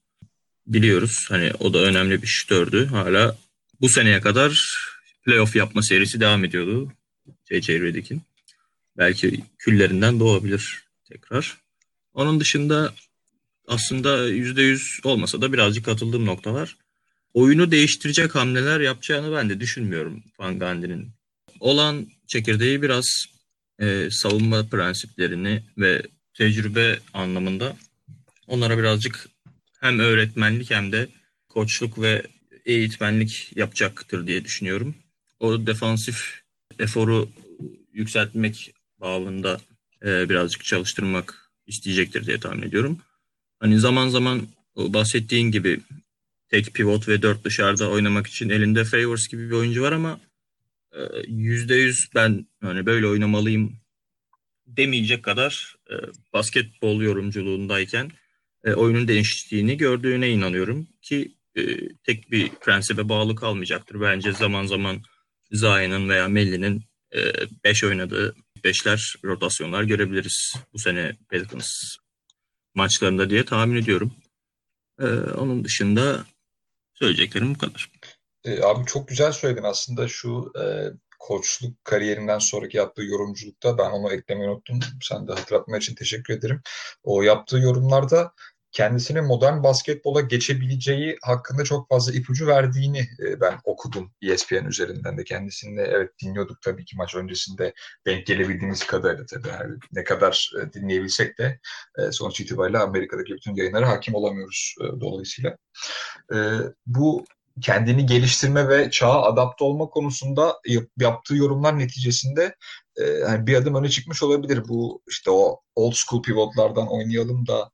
biliyoruz. 0.67 1.27
Hani 1.29 1.53
o 1.59 1.75
da 1.75 1.79
önemli 1.79 2.23
bir 2.23 2.27
şütördü. 2.27 2.87
Hala 2.87 3.39
bu 3.81 3.89
seneye 3.89 4.21
kadar 4.21 4.79
playoff 5.25 5.57
yapma 5.57 5.83
serisi 5.83 6.21
devam 6.21 6.45
ediyordu 6.45 6.93
C.C. 7.45 7.81
Redick'in. 7.81 8.23
Belki 8.97 9.45
küllerinden 9.59 10.21
doğabilir 10.21 10.83
tekrar. 11.05 11.57
Onun 12.15 12.41
dışında 12.41 12.95
aslında 13.69 14.29
%100 14.29 15.07
olmasa 15.07 15.41
da 15.41 15.53
birazcık 15.53 15.85
katıldığım 15.85 16.27
noktalar. 16.27 16.77
oyunu 17.35 17.71
değiştirecek 17.71 18.35
hamleler 18.35 18.81
yapacağını 18.81 19.37
ben 19.37 19.51
de 19.51 19.61
düşünmüyorum 19.61 20.23
Van 20.39 20.59
Gundy'nin. 20.59 21.11
Olan 21.61 22.07
çekirdeği 22.27 22.83
biraz 22.83 23.27
e, 23.81 24.09
savunma 24.11 24.69
prensiplerini 24.69 25.63
ve 25.79 26.03
tecrübe 26.35 26.99
anlamında 27.15 27.77
onlara 28.47 28.79
birazcık 28.79 29.29
hem 29.81 29.99
öğretmenlik 29.99 30.71
hem 30.71 30.93
de 30.93 31.09
koçluk 31.49 32.01
ve 32.01 32.23
eğitmenlik 32.65 33.57
yapacaktır 33.57 34.27
diye 34.27 34.45
düşünüyorum. 34.45 34.95
O 35.41 35.67
defansif 35.67 36.41
eforu 36.79 37.29
yükseltmek 37.93 38.75
bağında 39.01 39.61
e, 40.05 40.29
birazcık 40.29 40.65
çalıştırmak 40.65 41.48
isteyecektir 41.69 42.27
diye 42.27 42.41
tahmin 42.41 42.63
ediyorum. 42.63 42.99
Hani 43.61 43.79
zaman 43.79 44.09
zaman 44.09 44.43
bahsettiğin 44.77 45.51
gibi 45.51 45.81
tek 46.49 46.75
pivot 46.75 47.09
ve 47.09 47.23
dört 47.23 47.45
dışarıda 47.45 47.91
oynamak 47.91 48.27
için 48.27 48.49
elinde 48.49 48.85
Favors 48.85 49.29
gibi 49.29 49.51
bir 49.51 49.55
oyuncu 49.55 49.83
var 49.83 49.93
ama 49.93 50.21
e, 50.93 51.01
yüzde 51.27 51.75
yüz 51.75 52.09
ben 52.15 52.47
hani 52.63 52.87
böyle 52.87 53.07
oynamalıyım 53.07 53.77
demeyecek 54.67 55.23
kadar 55.23 55.77
e, 55.91 55.95
basketbol 56.33 57.03
yorumculuğundayken 57.03 58.11
e, 58.65 58.73
oyunun 58.73 59.09
değiştiğini 59.09 59.77
gördüğüne 59.77 60.31
inanıyorum 60.31 60.89
ki 61.03 61.35
tek 62.05 62.31
bir 62.31 62.49
prensibe 62.49 63.09
bağlı 63.09 63.37
kalmayacaktır. 63.37 64.01
Bence 64.01 64.33
zaman 64.33 64.67
zaman 64.67 65.03
Zion'ın 65.53 66.09
veya 66.09 66.29
Melli'nin 66.29 66.83
5 67.65 67.83
e, 67.83 67.87
oynadığı 67.87 68.35
beşler 68.65 69.15
rotasyonlar 69.25 69.83
görebiliriz 69.83 70.55
bu 70.73 70.79
sene 70.79 71.17
Pelicans 71.31 71.97
maçlarında 72.75 73.31
diye 73.31 73.45
tahmin 73.45 73.83
ediyorum. 73.83 74.13
E, 75.01 75.07
onun 75.11 75.65
dışında 75.65 76.25
söyleyeceklerim 76.95 77.55
bu 77.55 77.59
kadar. 77.59 77.91
E, 78.45 78.63
abi 78.63 78.87
çok 78.87 79.09
güzel 79.09 79.33
söyledin 79.33 79.63
aslında 79.63 80.09
şu 80.09 80.53
e, 80.61 80.65
koçluk 81.19 81.85
kariyerinden 81.85 82.39
sonraki 82.39 82.77
yaptığı 82.77 83.03
yorumculukta 83.03 83.79
ben 83.79 83.91
onu 83.91 84.13
eklemeyi 84.13 84.51
unuttum. 84.51 84.81
Sen 85.03 85.29
de 85.29 85.33
hatırlatma 85.33 85.79
için 85.79 85.95
teşekkür 85.95 86.35
ederim. 86.35 86.63
O 87.03 87.23
yaptığı 87.23 87.59
yorumlarda 87.59 88.33
kendisine 88.79 89.21
modern 89.21 89.63
basketbola 89.63 90.21
geçebileceği 90.21 91.19
hakkında 91.23 91.65
çok 91.65 91.89
fazla 91.89 92.13
ipucu 92.13 92.47
verdiğini 92.47 92.99
e, 92.99 93.41
ben 93.41 93.59
okudum 93.65 94.13
ESPN 94.23 94.65
üzerinden 94.67 95.19
de 95.19 95.25
kendisini 95.25 95.81
evet 95.81 96.11
dinliyorduk 96.23 96.63
tabii 96.63 96.85
ki 96.85 96.97
maç 96.97 97.15
öncesinde 97.15 97.75
denk 98.07 98.27
gelebildiğimiz 98.27 98.87
kadarıyla 98.87 99.27
tabii 99.27 99.49
yani 99.49 99.75
ne 99.93 100.05
kadar 100.05 100.51
e, 100.61 100.73
dinleyebilsek 100.73 101.39
de 101.39 101.61
e, 101.99 102.13
sonuç 102.13 102.41
itibariyle 102.41 102.79
Amerika'daki 102.79 103.35
bütün 103.35 103.55
yayınlara 103.55 103.89
hakim 103.89 104.15
olamıyoruz 104.15 104.75
dolayısıyla. 105.01 105.57
Bu 106.87 107.25
kendini 107.63 108.07
geliştirme 108.07 108.69
ve 108.69 108.91
çağa 108.91 109.23
adapte 109.23 109.65
olma 109.65 109.87
konusunda 109.87 110.61
yaptığı 110.97 111.37
yorumlar 111.37 111.79
neticesinde 111.79 112.55
yani 112.99 113.47
bir 113.47 113.55
adım 113.55 113.75
öne 113.75 113.89
çıkmış 113.89 114.23
olabilir. 114.23 114.69
Bu 114.69 115.03
işte 115.09 115.31
o 115.31 115.61
old 115.75 115.93
school 115.93 116.23
pivotlardan 116.23 116.93
oynayalım 116.93 117.47
da 117.47 117.71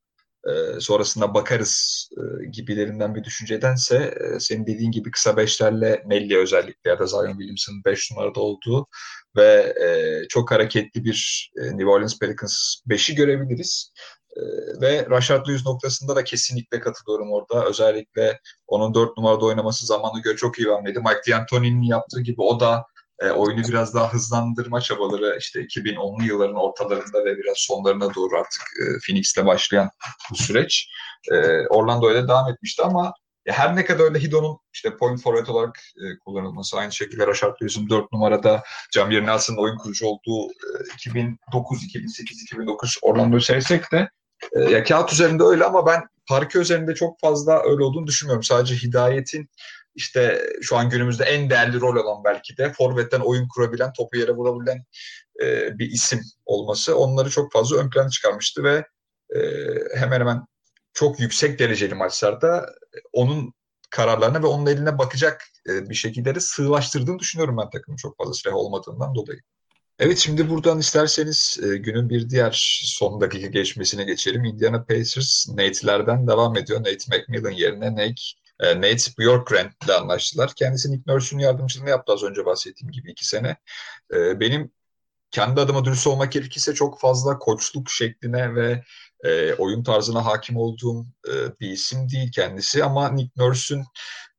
e, 0.50 0.80
sonrasında 0.80 1.34
bakarız 1.34 2.08
e, 2.16 2.46
gibilerinden 2.46 3.14
bir 3.14 3.24
düşüncedense 3.24 3.96
e, 3.96 4.40
senin 4.40 4.66
dediğin 4.66 4.90
gibi 4.90 5.10
kısa 5.10 5.36
beşlerle 5.36 6.02
Melli 6.06 6.38
özellikle 6.38 6.90
ya 6.90 6.98
da 6.98 7.06
Zion 7.06 7.38
Williamson'ın 7.38 7.84
beş 7.84 8.10
numarada 8.10 8.40
olduğu 8.40 8.86
ve 9.36 9.74
e, 9.84 9.88
çok 10.28 10.50
hareketli 10.50 11.04
bir 11.04 11.50
e, 11.56 11.62
New 11.62 11.86
Orleans 11.86 12.18
Pelicans 12.18 12.76
beşi 12.86 13.14
görebiliriz. 13.14 13.92
E, 14.36 14.40
ve 14.80 15.06
Rashard 15.10 15.48
Lewis 15.48 15.66
noktasında 15.66 16.16
da 16.16 16.24
kesinlikle 16.24 16.80
katılıyorum 16.80 17.32
orada. 17.32 17.68
Özellikle 17.68 18.40
onun 18.66 18.94
dört 18.94 19.16
numarada 19.16 19.44
oynaması 19.44 19.86
zamanı 19.86 20.22
göre 20.22 20.36
çok 20.36 20.58
iyi 20.58 20.68
hamleydi. 20.68 20.98
Mike 20.98 21.32
D'Antoni'nin 21.32 21.82
yaptığı 21.82 22.20
gibi 22.20 22.42
o 22.42 22.60
da 22.60 22.86
e, 23.20 23.30
oyunu 23.30 23.62
biraz 23.68 23.94
daha 23.94 24.12
hızlandırma 24.12 24.80
çabaları 24.80 25.36
işte 25.38 25.60
2010'lu 25.60 26.24
yılların 26.24 26.56
ortalarında 26.56 27.24
ve 27.24 27.36
biraz 27.36 27.56
sonlarına 27.58 28.14
doğru 28.14 28.38
artık 28.38 28.62
e, 28.80 28.84
Phoenix'te 29.06 29.46
başlayan 29.46 29.90
bu 30.30 30.36
süreç. 30.36 30.88
E, 31.32 31.66
Orlando 31.68 32.08
öyle 32.08 32.28
devam 32.28 32.52
etmişti 32.52 32.82
ama 32.82 33.14
ya 33.46 33.54
her 33.54 33.76
ne 33.76 33.84
kadar 33.84 34.04
öyle 34.04 34.18
Hidon'un 34.18 34.58
işte 34.72 34.96
point 34.96 35.22
forward 35.22 35.46
olarak 35.46 35.80
e, 35.96 36.18
kullanılması 36.18 36.76
aynı 36.76 36.92
şekilde 36.92 37.26
Rashard 37.26 37.62
Lewis'in 37.62 37.88
4 37.88 38.12
numarada 38.12 38.62
Jamir 38.94 39.26
Nelson'ın 39.26 39.58
oyun 39.58 39.76
kurucu 39.76 40.06
olduğu 40.06 40.50
e, 40.50 40.68
2009, 40.94 41.84
2008, 41.84 42.42
2009 42.42 42.98
Orlando'yu 43.02 43.40
seyretsek 43.40 43.92
de 43.92 44.08
e, 44.56 44.60
ya 44.60 44.84
kağıt 44.84 45.12
üzerinde 45.12 45.42
öyle 45.42 45.64
ama 45.64 45.86
ben 45.86 46.02
parke 46.28 46.58
üzerinde 46.58 46.94
çok 46.94 47.20
fazla 47.20 47.62
öyle 47.62 47.84
olduğunu 47.84 48.06
düşünmüyorum. 48.06 48.42
Sadece 48.42 48.74
Hidayet'in 48.74 49.48
işte 49.94 50.50
şu 50.62 50.76
an 50.76 50.90
günümüzde 50.90 51.24
en 51.24 51.50
değerli 51.50 51.80
rol 51.80 51.96
alan 51.96 52.24
belki 52.24 52.56
de 52.56 52.72
forvetten 52.72 53.20
oyun 53.20 53.48
kurabilen, 53.48 53.92
topu 53.92 54.16
yere 54.16 54.32
vurabilen 54.32 54.84
e, 55.42 55.78
bir 55.78 55.90
isim 55.90 56.20
olması 56.44 56.96
onları 56.98 57.30
çok 57.30 57.52
fazla 57.52 57.76
ön 57.76 57.90
plana 57.90 58.08
çıkarmıştı 58.08 58.64
ve 58.64 58.84
e, 59.36 59.40
hemen 59.96 60.20
hemen 60.20 60.46
çok 60.92 61.20
yüksek 61.20 61.58
dereceli 61.58 61.94
maçlarda 61.94 62.74
onun 63.12 63.54
kararlarına 63.90 64.42
ve 64.42 64.46
onun 64.46 64.66
eline 64.66 64.98
bakacak 64.98 65.42
e, 65.68 65.90
bir 65.90 65.94
şekilde 65.94 66.34
de 66.34 66.40
sığlaştırdığını 66.40 67.18
düşünüyorum 67.18 67.56
ben 67.56 67.70
takımın 67.70 67.96
çok 67.96 68.16
fazla 68.16 68.34
silah 68.34 68.54
olmadığından 68.54 69.14
dolayı. 69.14 69.40
Evet 69.98 70.18
şimdi 70.18 70.50
buradan 70.50 70.78
isterseniz 70.78 71.58
e, 71.62 71.76
günün 71.76 72.08
bir 72.08 72.30
diğer 72.30 72.80
son 72.84 73.20
dakika 73.20 73.46
geçmesine 73.46 74.04
geçelim. 74.04 74.44
Indiana 74.44 74.84
Pacers 74.84 75.48
Nate'lerden 75.48 76.28
devam 76.28 76.56
ediyor. 76.56 76.80
Nate 76.80 77.18
McMillan 77.18 77.50
yerine 77.50 77.92
Nate 77.92 78.22
e, 78.60 78.76
Nate 78.76 79.12
Bjorkgren 79.18 79.72
ile 79.84 79.92
anlaştılar. 79.92 80.52
Kendisi 80.56 80.92
Nick 80.92 81.12
Nurse'un 81.12 81.40
yardımcılığını 81.40 81.90
yaptı 81.90 82.12
az 82.12 82.22
önce 82.22 82.46
bahsettiğim 82.46 82.92
gibi 82.92 83.10
iki 83.10 83.26
sene. 83.26 83.56
E, 84.14 84.40
benim 84.40 84.70
kendi 85.30 85.60
adıma 85.60 85.84
dürüst 85.84 86.06
olmak 86.06 86.32
gerekirse 86.32 86.74
çok 86.74 87.00
fazla 87.00 87.38
koçluk 87.38 87.90
şekline 87.90 88.54
ve 88.54 88.82
e, 89.24 89.54
oyun 89.54 89.82
tarzına 89.82 90.24
hakim 90.24 90.56
olduğum 90.56 91.06
e, 91.28 91.60
bir 91.60 91.70
isim 91.70 92.08
değil 92.08 92.32
kendisi 92.32 92.84
ama 92.84 93.08
Nick 93.08 93.30
Nurse'un 93.36 93.84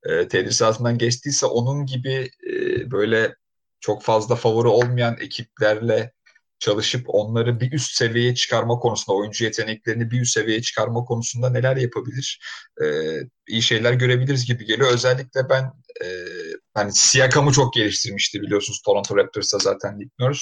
e, 0.04 0.28
tedrisatından 0.28 0.98
geçtiyse 0.98 1.46
onun 1.46 1.86
gibi 1.86 2.30
e, 2.50 2.92
böyle 2.92 3.36
çok 3.80 4.04
fazla 4.04 4.36
favori 4.36 4.68
olmayan 4.68 5.18
ekiplerle 5.20 6.15
çalışıp 6.60 7.06
onları 7.08 7.60
bir 7.60 7.72
üst 7.72 7.96
seviyeye 7.96 8.36
çıkarma 8.36 8.80
konusunda, 8.80 9.18
oyuncu 9.18 9.46
yeteneklerini 9.46 10.12
bir 10.12 10.22
üst 10.22 10.34
seviyeye 10.34 10.62
çıkarma 10.62 11.04
konusunda 11.04 11.50
neler 11.50 11.78
yapabilir? 11.78 12.40
E, 12.84 12.86
iyi 13.48 13.62
şeyler 13.62 13.94
görebiliriz 13.94 14.46
gibi 14.46 14.66
geliyor. 14.66 14.92
Özellikle 14.92 15.50
ben 15.50 15.64
e, 16.04 16.08
hani 16.74 16.94
Siakam'ı 16.94 17.52
çok 17.52 17.74
geliştirmişti 17.74 18.42
biliyorsunuz 18.42 18.82
Toronto 18.86 19.18
Raptors'ta 19.18 19.58
zaten 19.60 20.00
Nick. 20.00 20.40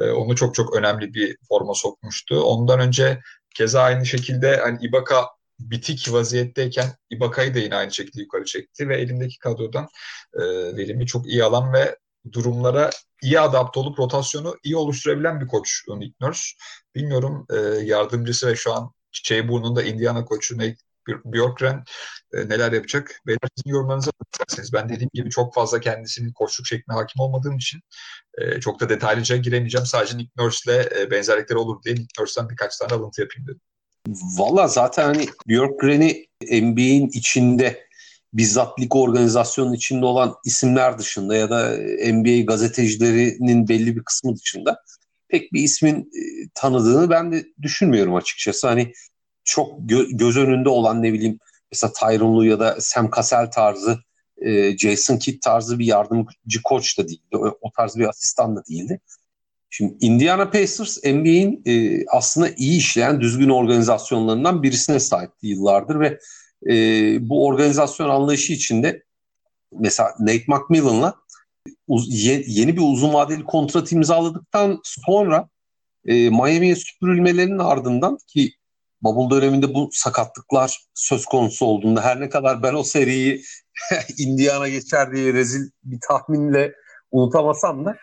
E, 0.00 0.10
onu 0.10 0.36
çok 0.36 0.54
çok 0.54 0.76
önemli 0.76 1.14
bir 1.14 1.36
forma 1.48 1.74
sokmuştu. 1.74 2.42
Ondan 2.42 2.80
önce 2.80 3.20
keza 3.54 3.82
aynı 3.82 4.06
şekilde 4.06 4.56
hani 4.56 4.78
Ibaka 4.86 5.26
bitik 5.60 6.12
vaziyetteyken 6.12 6.86
Ibaka'yı 7.10 7.54
da 7.54 7.58
yine 7.58 7.74
aynı 7.76 7.92
şekilde 7.92 8.22
yukarı 8.22 8.44
çekti 8.44 8.88
ve 8.88 8.96
elindeki 9.00 9.38
kadrodan 9.38 9.88
e, 10.34 10.40
verimi 10.76 11.06
çok 11.06 11.26
iyi 11.26 11.44
alan 11.44 11.72
ve 11.72 11.96
durumlara 12.32 12.90
iyi 13.22 13.40
adapte 13.40 13.80
olup 13.80 13.98
rotasyonu 13.98 14.56
iyi 14.62 14.76
oluşturabilen 14.76 15.40
bir 15.40 15.46
koç 15.46 15.82
Nick 15.88 16.14
Nurse. 16.20 16.50
Bilmiyorum 16.94 17.46
e, 17.50 17.56
yardımcısı 17.84 18.48
ve 18.48 18.56
şu 18.56 18.72
an 18.72 18.92
Çiçeği 19.12 19.48
burnunda 19.48 19.82
Indiana 19.82 20.24
koçu 20.24 20.58
Nate 20.58 20.76
Bjorkren 21.24 21.84
e, 22.34 22.48
neler 22.48 22.72
yapacak? 22.72 23.20
Beyler 23.26 23.48
sizin 23.56 23.70
yorumlarınızı 23.70 24.10
isterseniz. 24.32 24.72
Ben 24.72 24.88
dediğim 24.88 25.10
gibi 25.14 25.30
çok 25.30 25.54
fazla 25.54 25.80
kendisinin 25.80 26.32
koçluk 26.32 26.66
şekline 26.66 26.96
hakim 26.96 27.20
olmadığım 27.20 27.56
için 27.56 27.80
e, 28.38 28.60
çok 28.60 28.80
da 28.80 28.88
detaylıca 28.88 29.36
giremeyeceğim. 29.36 29.86
Sadece 29.86 30.18
Nick 30.18 30.30
Nurse'le 30.36 30.98
e, 30.98 31.10
benzerlikleri 31.10 31.58
olur 31.58 31.82
diye 31.82 31.94
Nick 31.94 32.20
Nurse'den 32.20 32.48
birkaç 32.48 32.78
tane 32.78 32.92
alıntı 32.92 33.20
yapayım 33.20 33.48
dedim. 33.48 33.60
Valla 34.38 34.68
zaten 34.68 35.04
hani 35.04 35.28
Bjorkren'i 35.48 36.26
NBA'in 36.42 37.08
içinde 37.08 37.86
bizzat 38.32 38.80
lig 38.80 38.96
organizasyonun 38.96 39.72
içinde 39.72 40.06
olan 40.06 40.34
isimler 40.44 40.98
dışında 40.98 41.36
ya 41.36 41.50
da 41.50 41.76
NBA 42.12 42.44
gazetecilerinin 42.44 43.68
belli 43.68 43.96
bir 43.96 44.02
kısmı 44.02 44.36
dışında 44.36 44.82
pek 45.28 45.52
bir 45.52 45.62
ismin 45.62 45.96
e, 45.96 46.48
tanıdığını 46.54 47.10
ben 47.10 47.32
de 47.32 47.44
düşünmüyorum 47.62 48.14
açıkçası. 48.14 48.68
Hani 48.68 48.92
çok 49.44 49.78
gö- 49.80 50.16
göz 50.16 50.36
önünde 50.36 50.68
olan 50.68 51.02
ne 51.02 51.12
bileyim 51.12 51.38
mesela 51.72 51.92
Tyron 52.00 52.36
Lue 52.36 52.48
ya 52.48 52.60
da 52.60 52.76
Sam 52.80 53.10
Cassell 53.16 53.50
tarzı 53.50 53.98
e, 54.42 54.78
Jason 54.78 55.16
Kidd 55.16 55.40
tarzı 55.40 55.78
bir 55.78 55.86
yardımcı 55.86 56.62
koç 56.64 56.98
da 56.98 57.08
değildi. 57.08 57.36
O, 57.36 57.58
o 57.60 57.70
tarz 57.76 57.96
bir 57.96 58.08
asistan 58.08 58.56
da 58.56 58.62
değildi. 58.70 59.00
Şimdi 59.70 59.96
Indiana 60.00 60.50
Pacers 60.50 60.98
NBA'in 61.04 61.62
e, 61.66 62.04
aslında 62.06 62.48
iyi 62.56 62.78
işleyen 62.78 63.20
düzgün 63.20 63.48
organizasyonlarından 63.48 64.62
birisine 64.62 65.00
sahipti 65.00 65.46
yıllardır 65.46 66.00
ve 66.00 66.18
e, 66.70 66.74
bu 67.28 67.46
organizasyon 67.46 68.08
anlayışı 68.08 68.52
içinde 68.52 69.02
mesela 69.72 70.14
Nate 70.18 70.44
McMillan'la 70.46 71.14
yeni 72.46 72.76
bir 72.76 72.82
uzun 72.82 73.14
vadeli 73.14 73.44
kontrat 73.44 73.92
imzaladıktan 73.92 74.80
sonra 74.84 75.48
e, 76.06 76.30
Miami'ye 76.30 76.76
süpürülmelerinin 76.76 77.58
ardından 77.58 78.18
ki 78.26 78.52
bubble 79.02 79.36
döneminde 79.36 79.74
bu 79.74 79.90
sakatlıklar 79.92 80.80
söz 80.94 81.24
konusu 81.24 81.66
olduğunda 81.66 82.00
her 82.04 82.20
ne 82.20 82.28
kadar 82.28 82.62
ben 82.62 82.74
o 82.74 82.82
seriyi 82.82 83.42
Indiana 84.18 84.68
geçer 84.68 85.12
diye 85.12 85.32
rezil 85.32 85.70
bir 85.84 85.98
tahminle 86.08 86.74
unutamasam 87.10 87.84
da 87.84 87.96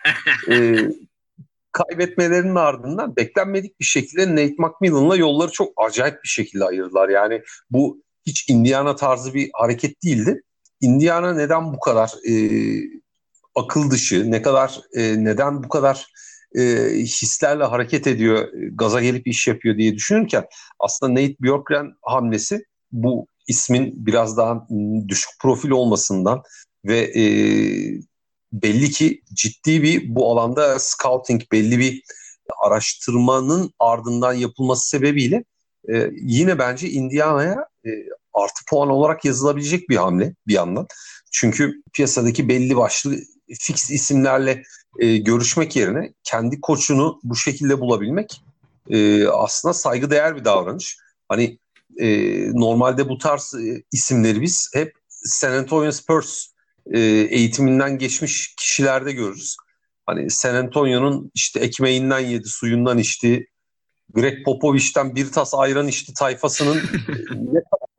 e, 0.50 0.76
kaybetmelerinin 1.72 2.54
ardından 2.54 3.16
beklenmedik 3.16 3.80
bir 3.80 3.84
şekilde 3.84 4.30
Nate 4.30 4.54
McMillan'la 4.58 5.16
yolları 5.16 5.50
çok 5.50 5.72
acayip 5.76 6.24
bir 6.24 6.28
şekilde 6.28 6.64
ayırdılar. 6.64 7.08
Yani 7.08 7.42
bu 7.70 8.02
hiç 8.30 8.48
Indiana 8.48 8.96
tarzı 8.96 9.34
bir 9.34 9.50
hareket 9.52 10.02
değildi. 10.04 10.42
Indiana 10.80 11.34
neden 11.34 11.72
bu 11.72 11.80
kadar 11.80 12.12
e, 12.28 12.34
akıl 13.54 13.90
dışı, 13.90 14.30
ne 14.30 14.42
kadar 14.42 14.80
e, 14.94 15.24
neden 15.24 15.62
bu 15.62 15.68
kadar 15.68 16.06
e, 16.54 16.62
hislerle 16.98 17.64
hareket 17.64 18.06
ediyor, 18.06 18.48
gaza 18.72 19.00
gelip 19.00 19.26
iş 19.26 19.48
yapıyor 19.48 19.78
diye 19.78 19.94
düşünürken 19.94 20.44
aslında 20.78 21.12
Nate 21.12 21.36
Bjorkgren 21.40 21.92
hamlesi 22.02 22.64
bu 22.92 23.26
ismin 23.48 24.06
biraz 24.06 24.36
daha 24.36 24.66
düşük 25.08 25.30
profil 25.40 25.70
olmasından 25.70 26.42
ve 26.84 26.98
e, 26.98 27.24
belli 28.52 28.90
ki 28.90 29.22
ciddi 29.34 29.82
bir 29.82 30.14
bu 30.14 30.32
alanda 30.32 30.78
scouting, 30.78 31.42
belli 31.52 31.78
bir 31.78 32.02
araştırmanın 32.64 33.70
ardından 33.78 34.32
yapılması 34.32 34.88
sebebiyle 34.88 35.44
e, 35.92 36.10
yine 36.22 36.58
bence 36.58 36.88
Indiana'ya 36.90 37.66
e, 37.86 37.90
artı 38.34 38.64
puan 38.70 38.88
olarak 38.88 39.24
yazılabilecek 39.24 39.88
bir 39.88 39.96
hamle 39.96 40.34
bir 40.46 40.54
yandan. 40.54 40.86
Çünkü 41.32 41.82
piyasadaki 41.92 42.48
belli 42.48 42.76
başlı 42.76 43.16
fix 43.60 43.90
isimlerle 43.90 44.62
e, 44.98 45.16
görüşmek 45.16 45.76
yerine 45.76 46.12
kendi 46.24 46.60
koçunu 46.60 47.20
bu 47.22 47.36
şekilde 47.36 47.80
bulabilmek 47.80 48.42
e, 48.90 49.26
aslında 49.26 49.74
saygıdeğer 49.74 50.36
bir 50.36 50.44
davranış. 50.44 50.98
Hani 51.28 51.58
e, 51.98 52.06
normalde 52.52 53.08
bu 53.08 53.18
tarz 53.18 53.54
e, 53.54 53.82
isimleri 53.92 54.40
biz 54.40 54.70
hep 54.74 54.92
San 55.08 55.52
Antonio 55.52 55.92
Spurs 55.92 56.46
e, 56.92 57.00
eğitiminden 57.30 57.98
geçmiş 57.98 58.54
kişilerde 58.56 59.12
görürüz. 59.12 59.56
Hani 60.06 60.30
San 60.30 60.54
Antonio'nun 60.54 61.30
işte 61.34 61.60
ekmeğinden 61.60 62.18
yedi, 62.18 62.48
suyundan 62.48 62.98
içti, 62.98 63.46
Greg 64.14 64.44
Popovich'ten 64.44 65.14
bir 65.14 65.32
tas 65.32 65.54
ayran 65.54 65.88
içti 65.88 66.14
tayfasının 66.14 66.82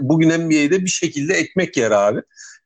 bugün 0.00 0.28
NBA'de 0.28 0.80
bir 0.80 0.90
şekilde 0.90 1.34
ekmek 1.34 1.76
yer 1.76 1.90
abi. 1.90 2.20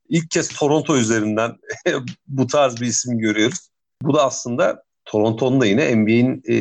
İlk 0.09 0.31
kez 0.31 0.49
Toronto 0.49 0.97
üzerinden 0.97 1.57
bu 2.29 2.47
tarz 2.47 2.81
bir 2.81 2.87
isim 2.87 3.19
görüyoruz. 3.19 3.69
Bu 4.03 4.15
da 4.15 4.25
aslında 4.25 4.83
Toronto'nun 5.05 5.61
da 5.61 5.67
yine 5.67 5.97
NBA'in 5.97 6.43
e, 6.45 6.55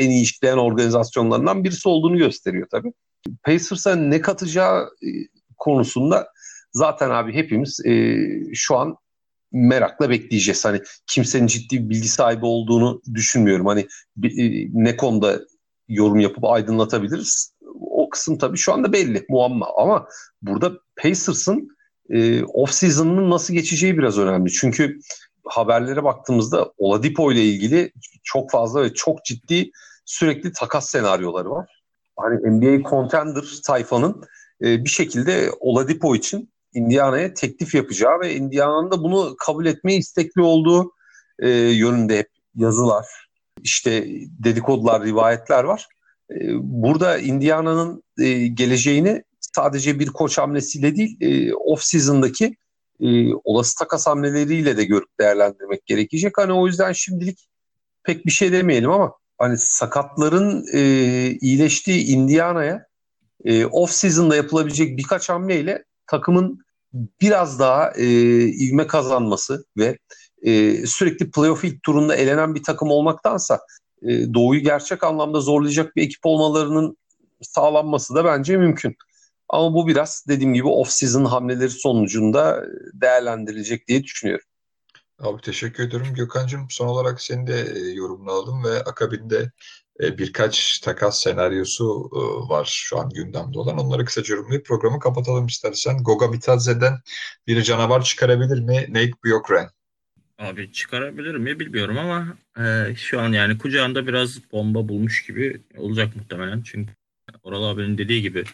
en 0.00 0.10
iyi 0.10 0.22
işleyen 0.22 0.56
organizasyonlarından 0.56 1.64
birisi 1.64 1.88
olduğunu 1.88 2.18
gösteriyor 2.18 2.66
tabii. 2.70 2.92
Pacers'a 3.42 3.96
ne 3.96 4.20
katacağı 4.20 4.82
e, 4.82 5.08
konusunda 5.56 6.28
zaten 6.72 7.10
abi 7.10 7.34
hepimiz 7.34 7.80
e, 7.86 8.16
şu 8.54 8.76
an 8.76 8.96
merakla 9.52 10.10
bekleyeceğiz. 10.10 10.64
Hani 10.64 10.80
kimsenin 11.06 11.46
ciddi 11.46 11.84
bir 11.84 11.90
bilgi 11.90 12.08
sahibi 12.08 12.46
olduğunu 12.46 13.02
düşünmüyorum. 13.14 13.66
Hani 13.66 13.80
e, 14.24 14.68
ne 14.72 14.96
konuda 14.96 15.40
yorum 15.88 16.20
yapıp 16.20 16.44
aydınlatabiliriz. 16.44 17.53
Kısım 18.14 18.38
tabii 18.38 18.56
şu 18.56 18.72
anda 18.72 18.92
belli, 18.92 19.26
muamma. 19.28 19.68
Ama 19.76 20.08
burada 20.42 20.72
Pacers'ın 20.96 21.68
e, 22.10 22.42
off-season'ın 22.42 23.30
nasıl 23.30 23.54
geçeceği 23.54 23.98
biraz 23.98 24.18
önemli. 24.18 24.52
Çünkü 24.52 24.98
haberlere 25.44 26.04
baktığımızda 26.04 26.72
Oladipo 26.78 27.32
ile 27.32 27.44
ilgili 27.44 27.92
çok 28.22 28.50
fazla 28.50 28.82
ve 28.82 28.94
çok 28.94 29.24
ciddi 29.24 29.70
sürekli 30.04 30.52
takas 30.52 30.90
senaryoları 30.90 31.50
var. 31.50 31.82
Hani 32.16 32.36
NBA 32.36 32.88
contender 32.88 33.44
tayfanın 33.66 34.22
e, 34.62 34.84
bir 34.84 34.90
şekilde 34.90 35.50
Oladipo 35.60 36.14
için 36.14 36.52
Indiana'ya 36.74 37.34
teklif 37.34 37.74
yapacağı 37.74 38.20
ve 38.20 38.34
Indiana'nın 38.34 38.90
da 38.90 39.02
bunu 39.02 39.36
kabul 39.38 39.66
etmeye 39.66 39.98
istekli 39.98 40.42
olduğu 40.42 40.92
e, 41.38 41.48
yönünde 41.50 42.18
hep 42.18 42.28
yazılar, 42.54 43.06
işte 43.62 44.04
dedikodular, 44.44 45.04
rivayetler 45.04 45.64
var. 45.64 45.88
E, 46.30 46.36
burada 46.54 47.18
Indiana'nın 47.18 48.02
e, 48.18 48.46
geleceğini 48.46 49.24
sadece 49.40 49.98
bir 49.98 50.06
koç 50.06 50.38
hamlesiyle 50.38 50.96
değil, 50.96 51.16
e, 51.20 51.54
off-season'daki 51.54 52.56
e, 53.00 53.34
olası 53.34 53.78
takas 53.78 54.06
hamleleriyle 54.06 54.76
de 54.76 54.84
görüp 54.84 55.08
değerlendirmek 55.20 55.86
gerekecek. 55.86 56.38
Hani 56.38 56.52
o 56.52 56.66
yüzden 56.66 56.92
şimdilik 56.92 57.48
pek 58.02 58.26
bir 58.26 58.30
şey 58.30 58.52
demeyelim 58.52 58.90
ama 58.90 59.12
hani 59.38 59.58
sakatların 59.58 60.66
iyileştiği 61.40 62.06
Indiana'ya 62.06 62.86
e, 63.44 63.66
off 63.66 63.90
season'da 63.90 64.36
yapılabilecek 64.36 64.98
birkaç 64.98 65.28
hamleyle 65.28 65.84
takımın 66.06 66.64
biraz 67.20 67.58
daha 67.58 67.90
e, 67.90 68.06
ivme 68.48 68.86
kazanması 68.86 69.64
ve 69.76 69.98
e, 70.42 70.86
sürekli 70.86 71.30
playoff 71.30 71.64
ilk 71.64 71.82
turunda 71.82 72.16
elenen 72.16 72.54
bir 72.54 72.62
takım 72.62 72.90
olmaktansa 72.90 73.60
e, 74.04 74.34
Doğu'yu 74.34 74.60
gerçek 74.60 75.04
anlamda 75.04 75.40
zorlayacak 75.40 75.96
bir 75.96 76.02
ekip 76.02 76.26
olmalarının 76.26 76.96
sağlanması 77.40 78.14
da 78.14 78.24
bence 78.24 78.56
mümkün. 78.56 78.96
Ama 79.48 79.74
bu 79.74 79.86
biraz 79.86 80.24
dediğim 80.28 80.54
gibi 80.54 80.66
off-season 80.66 81.24
hamleleri 81.24 81.70
sonucunda 81.70 82.64
değerlendirilecek 82.92 83.88
diye 83.88 84.04
düşünüyorum. 84.04 84.44
Abi 85.18 85.40
teşekkür 85.42 85.88
ederim 85.88 86.14
Gökhan'cığım. 86.14 86.66
Son 86.70 86.86
olarak 86.86 87.20
senin 87.20 87.46
de 87.46 87.60
e, 87.74 87.78
yorumunu 87.78 88.30
aldım 88.30 88.64
ve 88.64 88.82
akabinde 88.82 89.52
e, 90.00 90.18
birkaç 90.18 90.78
takas 90.78 91.22
senaryosu 91.22 92.10
e, 92.12 92.18
var 92.48 92.68
şu 92.72 92.98
an 92.98 93.10
gündemde 93.10 93.58
olan. 93.58 93.78
Onları 93.78 94.04
kısaca 94.04 94.34
yorumlayıp 94.34 94.66
programı 94.66 94.98
kapatalım 94.98 95.46
istersen. 95.46 96.02
Goga 96.02 96.32
Bitadze'den 96.32 96.98
bir 97.46 97.62
canavar 97.62 98.02
çıkarabilir 98.02 98.60
mi 98.60 98.86
Nate 98.88 99.10
Bjorkgren? 99.24 99.68
Abi 100.38 100.72
çıkarabilir 100.72 101.34
mi 101.34 101.60
bilmiyorum 101.60 101.98
ama 101.98 102.36
e, 102.58 102.94
şu 102.96 103.20
an 103.20 103.32
yani 103.32 103.58
kucağında 103.58 104.06
biraz 104.06 104.52
bomba 104.52 104.88
bulmuş 104.88 105.26
gibi 105.26 105.60
olacak 105.76 106.16
muhtemelen. 106.16 106.62
Çünkü 106.62 106.92
Oral 107.42 107.62
abinin 107.62 107.98
dediği 107.98 108.22
gibi 108.22 108.44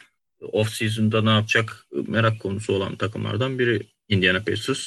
off-season'da 0.41 1.23
ne 1.23 1.31
yapacak 1.31 1.87
merak 1.93 2.41
konusu 2.41 2.73
olan 2.73 2.97
takımlardan 2.97 3.59
biri 3.59 3.81
Indiana 4.09 4.43
Pacers. 4.43 4.87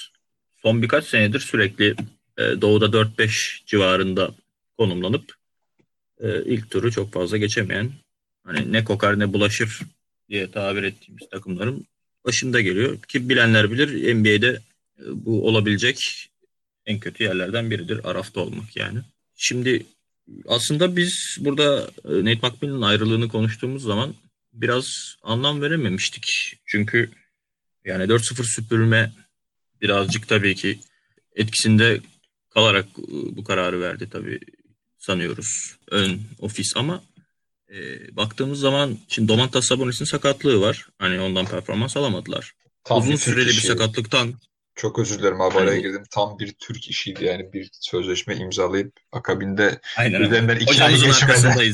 Son 0.62 0.82
birkaç 0.82 1.06
senedir 1.06 1.39
sürekli 1.39 1.95
e, 2.38 2.62
doğuda 2.62 2.86
4-5 2.86 3.65
civarında 3.65 4.32
konumlanıp 4.77 5.36
e, 6.19 6.43
ilk 6.45 6.71
turu 6.71 6.91
çok 6.91 7.13
fazla 7.13 7.38
geçemeyen 7.38 7.91
hani 8.43 8.71
ne 8.71 8.84
kokar 8.84 9.19
ne 9.19 9.34
bulaşır 9.34 9.79
diye 10.29 10.51
tabir 10.51 10.84
ettiğimiz 10.84 11.29
takımların 11.29 11.86
başında 12.25 12.62
geliyor. 12.62 13.01
Ki 13.01 13.29
bilenler 13.29 13.71
bilir 13.71 14.15
NBA'de 14.15 14.60
e, 14.99 15.03
bu 15.06 15.47
olabilecek 15.47 16.29
en 16.86 17.00
kötü 17.00 17.24
yerlerden 17.24 17.72
biridir. 17.72 18.10
Arafta 18.10 18.41
olmak 18.41 18.76
yani. 18.76 19.00
Şimdi 19.36 19.86
aslında 20.48 20.96
biz 20.96 21.38
burada 21.39 21.89
Nate 22.06 22.48
McMillan'ın 22.48 22.82
ayrılığını 22.82 23.30
konuştuğumuz 23.30 23.84
zaman 23.84 24.15
biraz 24.54 25.15
anlam 25.24 25.62
verememiştik. 25.62 26.58
Çünkü 26.65 27.12
yani 27.86 28.04
4-0 28.04 28.43
süpürme 28.43 29.12
birazcık 29.82 30.28
tabii 30.28 30.56
ki 30.56 30.80
etkisinde 31.36 32.02
kalarak 32.50 32.86
ıı, 32.98 33.36
bu 33.36 33.43
kararı 33.43 33.82
verdi 33.82 34.10
tabii 34.10 34.39
sanıyoruz 34.98 35.76
ön 35.91 36.22
ofis 36.39 36.78
ama 36.78 37.04
e, 37.74 37.76
baktığımız 38.15 38.60
zaman 38.60 38.98
şimdi 39.08 39.28
Domantas 39.28 39.65
Sabonis'in 39.65 40.06
sakatlığı 40.06 40.62
var. 40.62 40.88
Hani 41.00 41.19
ondan 41.19 41.46
performans 41.46 41.98
alamadılar. 41.98 42.54
Tam 42.84 42.98
Uzun 42.98 43.15
süreli 43.15 43.48
bir 43.48 43.54
sakatlıktan 43.54 44.34
çok 44.75 44.99
özür 44.99 45.19
dilerim 45.19 45.41
abi 45.41 45.57
araya 45.57 45.79
girdim. 45.79 46.03
Tam 46.12 46.39
bir 46.39 46.53
Türk 46.53 46.89
işiydi 46.89 47.25
yani 47.25 47.53
bir 47.53 47.69
sözleşme 47.73 48.36
imzalayıp 48.36 48.93
akabinde 49.12 49.79
Aynen. 49.97 50.21
üzerinden 50.21 50.55
iki 50.55 50.83
ay 50.83 50.99
geçmeden 50.99 51.73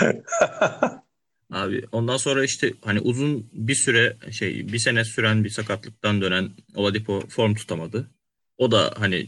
Abi 1.52 1.84
ondan 1.92 2.16
sonra 2.16 2.44
işte 2.44 2.72
hani 2.84 3.00
uzun 3.00 3.50
bir 3.52 3.74
süre 3.74 4.16
şey 4.32 4.72
bir 4.72 4.78
sene 4.78 5.04
süren 5.04 5.44
bir 5.44 5.50
sakatlıktan 5.50 6.20
dönen 6.20 6.50
Oladipo 6.74 7.20
form 7.28 7.54
tutamadı. 7.54 8.10
O 8.58 8.70
da 8.70 8.94
hani 8.98 9.26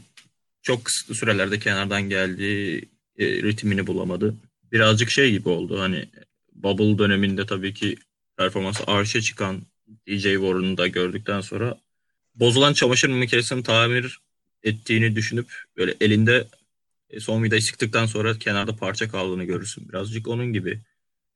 çok 0.63 0.85
kısıtlı 0.85 1.15
sürelerde 1.15 1.59
kenardan 1.59 2.03
geldi, 2.03 2.81
e, 3.19 3.27
ritmini 3.27 3.87
bulamadı. 3.87 4.35
Birazcık 4.73 5.11
şey 5.11 5.31
gibi 5.31 5.49
oldu 5.49 5.81
hani 5.81 6.09
bubble 6.55 6.99
döneminde 6.99 7.47
tabii 7.47 7.75
ki 7.75 7.97
performansı 8.37 8.85
arşa 8.87 9.21
çıkan 9.21 9.63
DJ 10.09 10.23
Warren'ı 10.23 10.77
da 10.77 10.87
gördükten 10.87 11.41
sonra 11.41 11.79
bozulan 12.35 12.73
çamaşır 12.73 13.09
makinesini 13.09 13.63
tamir 13.63 14.19
ettiğini 14.63 15.17
düşünüp 15.17 15.53
böyle 15.77 15.95
elinde 16.01 16.47
e, 17.11 17.21
son 17.21 17.43
vidayı 17.43 17.63
sıktıktan 17.63 18.07
sonra 18.07 18.39
kenarda 18.39 18.77
parça 18.77 19.09
kaldığını 19.11 19.45
görürsün. 19.45 19.89
Birazcık 19.89 20.29
onun 20.29 20.53
gibi 20.53 20.81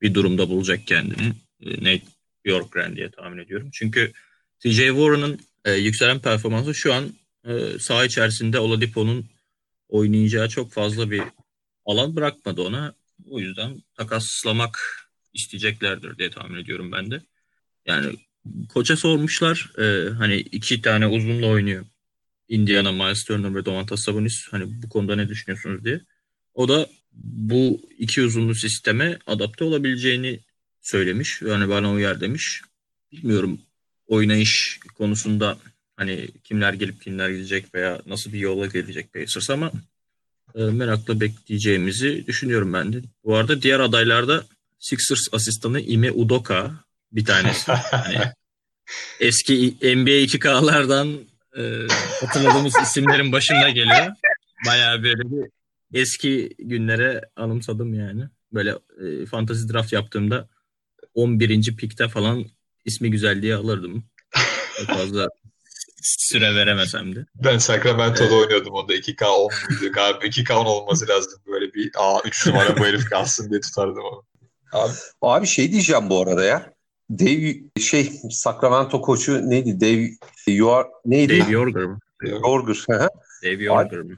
bir 0.01 0.13
durumda 0.13 0.49
bulacak 0.49 0.87
kendini. 0.87 1.33
E, 1.61 1.71
Nate 1.77 2.03
Bjorkgren 2.45 2.95
diye 2.95 3.11
tahmin 3.11 3.37
ediyorum. 3.37 3.69
Çünkü 3.73 4.11
TJ 4.59 4.77
Warren'ın 4.77 5.39
e, 5.65 5.71
yükselen 5.71 6.19
performansı 6.19 6.75
şu 6.75 6.93
an 6.93 7.13
e, 7.45 7.79
saha 7.79 8.05
içerisinde 8.05 8.59
Oladipo'nun 8.59 9.25
oynayacağı 9.89 10.49
çok 10.49 10.71
fazla 10.71 11.11
bir 11.11 11.23
alan 11.85 12.15
bırakmadı 12.15 12.61
ona. 12.61 12.93
O 13.29 13.39
yüzden 13.39 13.83
takaslamak 13.95 15.07
isteyeceklerdir 15.33 16.17
diye 16.17 16.29
tahmin 16.29 16.59
ediyorum 16.59 16.91
ben 16.91 17.11
de. 17.11 17.21
Yani 17.85 18.15
koça 18.69 18.95
sormuşlar. 18.97 19.71
E, 19.77 20.09
hani 20.09 20.35
iki 20.37 20.81
tane 20.81 21.07
uzunla 21.07 21.47
oynuyor. 21.47 21.85
Indiana, 22.49 22.91
Miles 22.91 23.23
Turner 23.23 23.55
ve 23.55 23.65
Domantas 23.65 24.03
Sabonis. 24.03 24.47
Hani 24.51 24.81
bu 24.83 24.89
konuda 24.89 25.15
ne 25.15 25.29
düşünüyorsunuz 25.29 25.85
diye. 25.85 26.01
O 26.53 26.67
da 26.69 26.87
bu 27.13 27.81
iki 27.97 28.21
uzunlu 28.21 28.55
sisteme 28.55 29.19
adapte 29.27 29.63
olabileceğini 29.63 30.39
söylemiş. 30.81 31.41
Yani 31.41 31.69
bana 31.69 31.91
uyar 31.91 32.21
demiş. 32.21 32.61
Bilmiyorum 33.11 33.59
oynayış 34.07 34.79
konusunda 34.95 35.57
hani 35.97 36.27
kimler 36.43 36.73
gelip 36.73 37.01
kimler 37.01 37.29
gidecek 37.29 37.75
veya 37.75 38.01
nasıl 38.05 38.33
bir 38.33 38.39
yola 38.39 38.65
gelecek 38.65 39.13
Pacers 39.13 39.49
ama 39.49 39.71
e, 40.55 40.63
merakla 40.63 41.21
bekleyeceğimizi 41.21 42.27
düşünüyorum 42.27 42.73
ben 42.73 42.93
de. 42.93 43.01
Bu 43.23 43.35
arada 43.35 43.61
diğer 43.61 43.79
adaylarda 43.79 44.45
Sixers 44.79 45.27
asistanı 45.31 45.79
Ime 45.79 46.11
Udoka 46.11 46.83
bir 47.11 47.25
tanesi. 47.25 47.71
hani 47.71 48.17
eski 49.19 49.77
NBA 49.81 50.11
2K'lardan 50.11 51.19
e, 51.57 51.61
hatırladığımız 52.25 52.73
isimlerin 52.83 53.31
başında 53.31 53.69
geliyor. 53.69 54.07
Bayağı 54.65 55.03
böyle 55.03 55.21
bir 55.31 55.49
eski 55.93 56.49
günlere 56.59 57.21
anımsadım 57.35 57.93
yani. 57.93 58.23
Böyle 58.53 58.75
e, 59.05 59.25
fantasy 59.25 59.73
draft 59.73 59.93
yaptığımda 59.93 60.49
11. 61.13 61.75
pikte 61.75 62.07
falan 62.07 62.45
ismi 62.85 63.11
güzel 63.11 63.41
diye 63.41 63.55
alırdım. 63.55 64.03
Çok 64.77 64.97
fazla 64.97 65.29
süre 66.01 66.55
veremesem 66.55 67.15
de. 67.15 67.25
Ben 67.35 67.57
Sacramento'da 67.57 68.23
evet. 68.23 68.33
oynuyordum 68.33 68.73
onda 68.73 68.95
2K 68.95 69.25
10 69.25 69.51
muydu 69.69 69.93
galiba 69.93 70.25
2K 70.25 70.53
10 70.53 70.65
olması 70.65 71.07
lazım 71.07 71.41
böyle 71.47 71.73
bir 71.73 71.91
aa 71.97 72.19
3 72.25 72.47
numara 72.47 72.77
bu 72.77 72.85
herif 72.85 73.09
kalsın 73.09 73.49
diye 73.49 73.61
tutardım 73.61 74.03
onu. 74.03 74.23
Abi, 74.71 74.93
abi 75.21 75.47
şey 75.47 75.71
diyeceğim 75.71 76.09
bu 76.09 76.21
arada 76.21 76.43
ya. 76.43 76.73
Dave 77.19 77.55
şey 77.79 78.11
Sacramento 78.31 79.01
koçu 79.01 79.49
neydi? 79.49 79.81
Dave 79.81 80.09
Yor 80.55 80.85
neydi? 81.05 81.39
Dave 81.39 81.51
Yorger 81.51 81.83
mı? 81.83 81.99
Yorger. 82.21 82.77
Dave 83.43 83.63
Yorger 83.63 83.99
mı? 83.99 84.17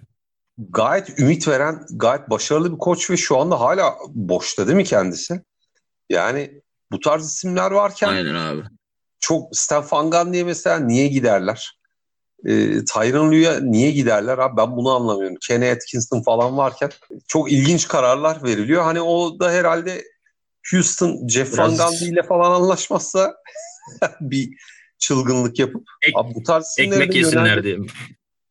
Gayet 0.57 1.19
ümit 1.19 1.47
veren, 1.47 1.85
gayet 1.91 2.29
başarılı 2.29 2.73
bir 2.73 2.77
koç 2.77 3.09
ve 3.09 3.17
şu 3.17 3.37
anda 3.37 3.59
hala 3.59 3.95
boşta 4.09 4.67
değil 4.67 4.75
mi 4.75 4.83
kendisi? 4.83 5.41
Yani 6.09 6.61
bu 6.91 6.99
tarz 6.99 7.25
isimler 7.25 7.71
varken 7.71 8.07
Aynen 8.07 8.35
abi. 8.35 8.61
çok 9.19 9.55
Stefan 9.57 10.11
Gundy'ye 10.11 10.43
mesela 10.43 10.79
niye 10.79 11.07
giderler? 11.07 11.79
E, 12.45 12.85
Tyron 12.85 13.31
Lue'ya 13.31 13.59
niye 13.59 13.91
giderler? 13.91 14.37
Abi 14.37 14.57
ben 14.57 14.77
bunu 14.77 14.95
anlamıyorum. 14.95 15.37
Kenny 15.41 15.71
Atkinson 15.71 16.21
falan 16.21 16.57
varken 16.57 16.89
çok 17.27 17.51
ilginç 17.51 17.87
kararlar 17.87 18.43
veriliyor. 18.43 18.83
Hani 18.83 19.01
o 19.01 19.39
da 19.39 19.51
herhalde 19.51 20.03
Houston 20.71 21.27
Jeff 21.27 21.53
Biraz... 21.53 21.79
Van 21.79 21.89
Gundy 21.89 22.09
ile 22.09 22.23
falan 22.23 22.51
anlaşmazsa 22.51 23.35
bir 24.21 24.49
çılgınlık 24.97 25.59
yapıp 25.59 25.87
Ek, 26.01 26.13
abi 26.15 26.35
bu 26.35 26.43
tarz 26.43 26.75
ekmek 26.79 27.15
yesinler 27.15 27.45
yöneldi. 27.45 27.63
diye. 27.63 27.77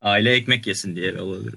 Aile 0.01 0.33
ekmek 0.33 0.66
yesin 0.66 0.96
diye 0.96 1.20
olabilir. 1.20 1.55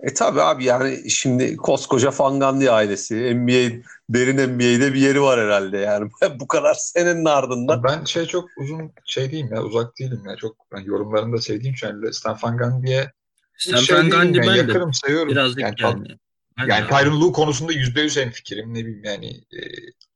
E 0.00 0.14
tabi 0.14 0.40
abi 0.42 0.64
yani 0.64 1.10
şimdi 1.10 1.56
koskoca 1.56 2.10
Fangandi 2.10 2.70
ailesi 2.70 3.34
NBA 3.34 3.84
derin 4.10 4.36
NBA'de 4.36 4.94
bir 4.94 5.00
yeri 5.00 5.22
var 5.22 5.40
herhalde 5.40 5.78
yani 5.78 6.10
bu 6.40 6.48
kadar 6.48 6.74
senenin 6.74 7.24
ardından. 7.24 7.82
Ben 7.82 8.04
şey 8.04 8.26
çok 8.26 8.48
uzun 8.56 8.92
şey 9.04 9.30
diyeyim 9.30 9.54
ya 9.54 9.62
uzak 9.62 9.98
değilim 9.98 10.22
ya 10.28 10.36
çok 10.36 10.56
ben 10.72 10.80
yorumlarını 10.80 11.36
da 11.36 11.40
sevdiğim 11.40 11.74
için 11.74 12.10
Stan 12.10 12.36
Fangandi'ye 12.36 13.12
Stan 13.58 13.76
şey 13.76 13.96
Fangandi 13.96 14.38
ben 14.38 14.54
yakınım 14.54 14.88
de 14.88 14.92
sayıyorum. 14.92 15.28
Birazcık 15.28 15.60
yani, 15.60 15.74
yani. 15.78 16.18
Yani, 16.58 16.70
yani 16.70 16.88
Tyron 16.88 17.20
Lue 17.20 17.32
konusunda 17.32 17.72
%100 17.72 18.20
en 18.20 18.30
fikrim 18.30 18.74
ne 18.74 18.78
bileyim 18.78 19.04
yani 19.04 19.26
e, 19.28 19.60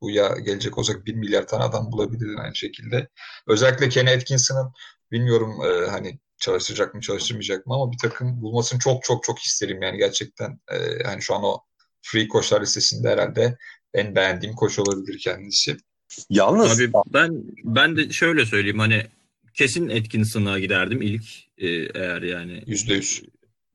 bu 0.00 0.10
ya 0.10 0.36
gelecek 0.44 0.78
olacak 0.78 1.06
1 1.06 1.14
milyar 1.14 1.46
tane 1.46 1.64
adam 1.64 1.92
bulabilir 1.92 2.38
aynı 2.38 2.56
şekilde. 2.56 3.08
Özellikle 3.46 3.88
Kenny 3.88 4.10
Atkinson'ın 4.10 4.72
bilmiyorum 5.12 5.54
e, 5.64 5.90
hani 5.90 6.18
çalıştıracak 6.38 6.94
mı 6.94 7.00
çalıştırmayacak 7.00 7.66
mı 7.66 7.74
ama 7.74 7.92
bir 7.92 7.98
takım 7.98 8.42
bulmasını 8.42 8.78
çok 8.78 9.04
çok 9.04 9.24
çok 9.24 9.38
isterim 9.38 9.82
yani 9.82 9.98
gerçekten 9.98 10.60
e, 10.72 11.02
hani 11.04 11.22
şu 11.22 11.34
an 11.34 11.44
o 11.44 11.60
free 12.02 12.28
koçlar 12.28 12.60
listesinde 12.60 13.08
herhalde 13.08 13.58
en 13.94 14.14
beğendiğim 14.14 14.54
koç 14.54 14.78
olabilir 14.78 15.18
kendisi. 15.18 15.76
Yalnız 16.30 16.80
Abi 16.80 16.92
ben 17.06 17.44
ben 17.64 17.96
de 17.96 18.10
şöyle 18.10 18.46
söyleyeyim 18.46 18.78
hani 18.78 19.06
kesin 19.54 19.88
Atkinson'a 19.88 20.58
giderdim 20.58 21.02
ilk 21.02 21.24
e, 21.58 21.68
eğer 21.94 22.22
yani 22.22 22.62
yüzde 22.66 22.94
yüz. 22.94 23.22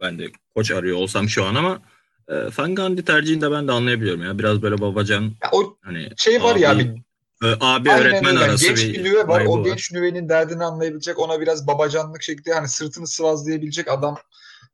Ben 0.01 0.19
de 0.19 0.31
koç 0.55 0.71
arıyor 0.71 0.97
olsam 0.97 1.29
şu 1.29 1.45
an 1.45 1.55
ama 1.55 1.81
e, 2.27 2.49
Fangandi 2.49 3.05
tercihini 3.05 3.41
de 3.41 3.51
ben 3.51 3.67
de 3.67 3.71
anlayabiliyorum 3.71 4.23
ya 4.23 4.39
biraz 4.39 4.61
böyle 4.61 4.81
babacan 4.81 5.21
ya 5.21 5.49
o 5.51 5.77
hani 5.81 6.09
şey 6.17 6.43
var 6.43 6.55
abi, 6.55 6.61
ya 6.61 6.79
bir 6.79 7.03
Abi 7.59 7.91
Aynen 7.91 8.01
öğretmen 8.05 8.35
öyle. 8.35 8.45
arası 8.45 8.67
genç 8.67 8.83
bir 8.83 9.03
nüve 9.03 9.27
var. 9.27 9.45
O 9.45 9.59
var. 9.59 9.65
genç 9.65 9.91
nüvenin 9.91 10.29
derdini 10.29 10.63
anlayabilecek, 10.63 11.19
ona 11.19 11.41
biraz 11.41 11.67
babacanlık 11.67 12.23
şekilde 12.23 12.53
hani 12.53 12.67
sırtını 12.67 13.07
sıvazlayabilecek 13.07 13.87
adam 13.91 14.17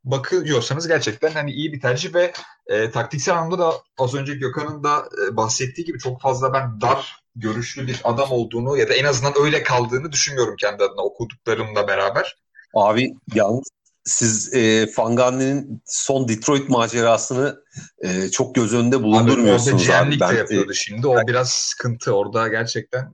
bakıyorsanız 0.03 0.88
gerçekten 0.88 1.31
hani 1.31 1.51
iyi 1.51 1.73
bir 1.73 1.81
tercih 1.81 2.13
ve 2.13 2.33
e, 2.67 2.91
taktiksel 2.91 3.38
anlamda 3.38 3.59
da 3.59 3.73
az 3.97 4.15
önce 4.15 4.33
Gökhan'ın 4.33 4.83
da 4.83 5.09
e, 5.27 5.38
bahsettiği 5.38 5.85
gibi 5.85 5.99
çok 5.99 6.21
fazla 6.21 6.53
ben 6.53 6.81
dar 6.81 7.19
görüşlü 7.35 7.88
bir 7.88 8.01
adam 8.03 8.31
olduğunu 8.31 8.77
ya 8.77 8.89
da 8.89 8.93
en 8.93 9.05
azından 9.05 9.33
öyle 9.41 9.63
kaldığını 9.63 10.12
düşünmüyorum 10.12 10.55
kendi 10.55 10.83
adına 10.83 11.01
okuduklarımla 11.01 11.88
beraber. 11.88 12.38
Abi 12.73 13.13
yalnız 13.35 13.69
siz 14.03 14.53
e, 14.53 14.88
Fangani'nin 14.88 15.81
son 15.85 16.27
Detroit 16.27 16.69
macerasını 16.69 17.63
e, 18.01 18.29
çok 18.29 18.55
göz 18.55 18.73
önünde 18.73 19.03
bulundurmuyorsunuz 19.03 19.89
abi. 19.89 19.93
abi. 19.93 20.19
Ben, 20.19 20.35
de 20.35 20.38
yapıyordu 20.38 20.71
e, 20.71 20.75
şimdi. 20.75 21.07
O 21.07 21.15
ben, 21.15 21.27
biraz 21.27 21.49
sıkıntı 21.49 22.12
orada 22.12 22.47
gerçekten. 22.47 23.13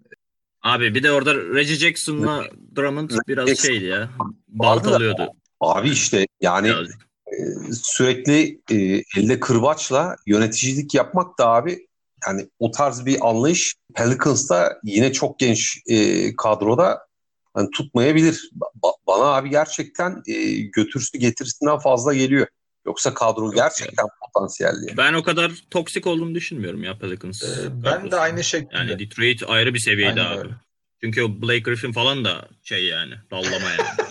Abi 0.62 0.95
bir 0.95 1.04
de 1.04 1.12
orada 1.12 1.36
Reggie 1.36 1.76
Jackson'la 1.76 2.43
Drummond 2.76 3.10
biraz 3.28 3.48
Jackson. 3.48 3.67
şeydi 3.67 3.86
ya. 3.86 4.10
Baltalıyordu. 4.48 5.30
Abi 5.60 5.89
işte 5.89 6.28
yani 6.41 6.67
e, 7.28 7.36
sürekli 7.74 8.62
e, 8.71 9.04
elde 9.17 9.39
kırbaçla 9.39 10.15
yöneticilik 10.26 10.93
yapmak 10.93 11.39
da 11.39 11.48
abi 11.48 11.88
yani 12.28 12.50
o 12.60 12.71
tarz 12.71 13.06
bir 13.06 13.30
anlayış 13.30 13.76
Pelicans'ta 13.95 14.80
yine 14.84 15.13
çok 15.13 15.39
genç 15.39 15.78
e, 15.88 16.36
kadroda 16.36 17.00
hani 17.56 17.70
tutmayabilir. 17.72 18.50
Ba- 18.84 18.98
bana 19.08 19.24
abi 19.24 19.50
gerçekten 19.50 20.24
e, 20.28 20.54
götürsü 20.54 21.18
getirisinden 21.18 21.80
fazla 21.80 22.13
geliyor. 22.13 22.48
Yoksa 22.86 23.13
kadro 23.13 23.52
gerçekten 23.52 24.04
yani. 24.04 24.10
potansiyelli. 24.22 24.98
Ben 24.98 25.13
o 25.13 25.24
kadar 25.24 25.52
toksik 25.70 26.08
olduğunu 26.08 26.36
düşünmüyorum 26.36 26.84
ya 26.84 26.98
Pelicans. 26.98 27.44
Ee, 27.44 27.84
ben 27.84 28.12
de 28.12 28.15
aynı 28.15 28.44
şekilde. 28.44 28.78
Yani 28.78 29.00
Detroit 29.00 29.44
ayrı 29.48 29.74
bir 29.74 29.80
seviyede 29.80 30.22
Aynen 30.22 30.32
abi. 30.32 30.39
Öyle. 30.39 30.54
Çünkü 31.02 31.24
o 31.24 31.41
Blake 31.41 31.60
Griffin 31.60 31.91
falan 31.91 32.26
da 32.26 32.50
şey 32.63 32.86
yani 32.86 33.13
dallama 33.32 33.70
yani. 33.70 34.10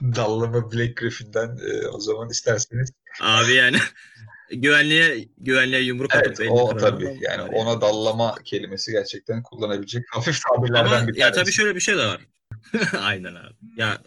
dallama 0.16 0.72
Blake 0.72 0.92
Griffin'den 0.92 1.58
e, 1.68 1.88
o 1.88 2.00
zaman 2.00 2.30
isterseniz. 2.30 2.90
Abi 3.20 3.52
yani 3.52 3.76
güvenliğe 4.50 5.28
güvenliğe 5.38 5.82
yumruk 5.82 6.14
evet, 6.14 6.26
atıp 6.26 6.50
o 6.50 6.76
tabii 6.76 7.18
yani 7.20 7.42
ona 7.42 7.80
dallama 7.80 8.34
kelimesi 8.44 8.92
gerçekten 8.92 9.42
kullanabilecek 9.42 10.04
hafif 10.10 10.40
tabirlerden 10.42 10.90
Ama, 10.90 10.92
bir 10.92 10.98
tanesi. 10.98 11.20
Ya 11.20 11.32
tabii 11.32 11.52
şöyle 11.52 11.74
bir 11.74 11.80
şey 11.80 11.96
de 11.96 12.06
var. 12.06 12.20
Aynen 13.00 13.34
abi. 13.34 13.54
Ya 13.76 14.02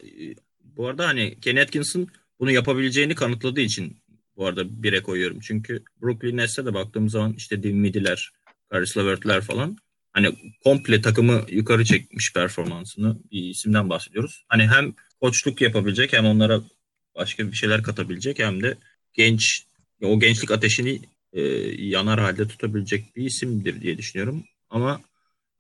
bu 0.63 0.87
arada 0.87 1.07
hani 1.07 1.39
Kenny 1.39 1.61
Atkinson 1.61 2.07
bunu 2.39 2.51
yapabileceğini 2.51 3.15
kanıtladığı 3.15 3.61
için 3.61 3.97
bu 4.37 4.45
arada 4.45 4.83
bire 4.83 5.03
koyuyorum. 5.03 5.39
Çünkü 5.39 5.83
Brooklyn 6.01 6.37
Nets'e 6.37 6.65
de 6.65 6.73
baktığım 6.73 7.09
zaman 7.09 7.33
işte 7.33 7.63
Dinwiddie'ler, 7.63 8.31
Caris 8.73 8.97
LeVert'ler 8.97 9.41
falan 9.41 9.77
hani 10.13 10.35
komple 10.63 11.01
takımı 11.01 11.45
yukarı 11.49 11.85
çekmiş 11.85 12.33
performansını 12.33 13.17
bir 13.31 13.43
isimden 13.43 13.89
bahsediyoruz. 13.89 14.45
Hani 14.47 14.67
hem 14.67 14.93
koçluk 15.21 15.61
yapabilecek 15.61 16.13
hem 16.13 16.25
onlara 16.25 16.61
başka 17.15 17.51
bir 17.51 17.55
şeyler 17.55 17.83
katabilecek 17.83 18.39
hem 18.39 18.63
de 18.63 18.77
genç 19.13 19.65
o 20.03 20.19
gençlik 20.19 20.51
ateşini 20.51 21.01
e, 21.33 21.41
yanar 21.85 22.19
halde 22.19 22.47
tutabilecek 22.47 23.15
bir 23.15 23.25
isimdir 23.25 23.81
diye 23.81 23.97
düşünüyorum. 23.97 24.43
Ama 24.69 25.01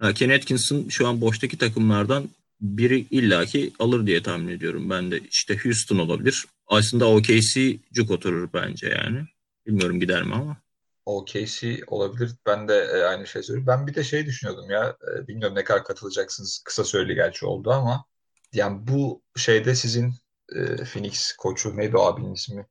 e, 0.03 0.13
Ken 0.13 0.29
Atkinson 0.29 0.89
şu 0.89 1.07
an 1.07 1.21
boştaki 1.21 1.57
takımlardan 1.57 2.29
biri 2.61 3.05
illaki 3.11 3.71
alır 3.79 4.07
diye 4.07 4.23
tahmin 4.23 4.53
ediyorum. 4.53 4.89
Ben 4.89 5.11
de 5.11 5.19
işte 5.31 5.57
Houston 5.57 5.97
olabilir. 5.97 6.45
Aslında 6.67 7.09
OKC 7.09 7.77
cuk 7.93 8.11
oturur 8.11 8.49
bence 8.53 8.87
yani. 8.87 9.25
Bilmiyorum 9.67 9.99
gider 9.99 10.23
mi 10.23 10.35
ama. 10.35 10.57
OKC 11.05 11.81
olabilir. 11.87 12.31
Ben 12.45 12.67
de 12.67 12.73
e, 12.73 13.03
aynı 13.03 13.27
şey 13.27 13.43
söylüyorum. 13.43 13.67
Ben 13.67 13.87
bir 13.87 13.95
de 13.95 14.03
şey 14.03 14.25
düşünüyordum 14.25 14.69
ya. 14.69 14.97
E, 15.13 15.27
bilmiyorum 15.27 15.55
ne 15.55 15.63
kadar 15.63 15.83
katılacaksınız. 15.83 16.61
Kısa 16.65 16.83
süreli 16.83 17.15
gerçi 17.15 17.45
oldu 17.45 17.71
ama 17.71 18.05
yani 18.53 18.87
bu 18.87 19.21
şeyde 19.37 19.75
sizin 19.75 20.13
e, 20.55 20.75
Phoenix 20.83 21.33
koçu 21.37 21.77
neydi 21.77 21.97
o 21.97 22.01
abinin 22.01 22.33
ismi? 22.33 22.65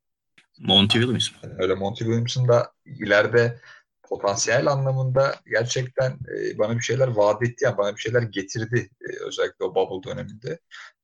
Monty 0.58 0.98
Williams. 0.98 1.28
Öyle 1.58 1.74
Monty 1.74 2.04
Williams'ın 2.04 2.48
da 2.48 2.72
ileride 2.84 3.60
potansiyel 4.02 4.66
anlamında 4.66 5.34
gerçekten 5.46 6.10
e, 6.10 6.58
bana 6.58 6.76
bir 6.76 6.82
şeyler 6.82 7.08
vaat 7.08 7.42
etti 7.42 7.64
yani 7.64 7.78
bana 7.78 7.96
bir 7.96 8.00
şeyler 8.00 8.22
getirdi 8.22 8.90
e, 9.00 9.24
özellikle 9.26 9.64
o 9.64 9.74
bubble 9.74 10.10
döneminde. 10.10 10.58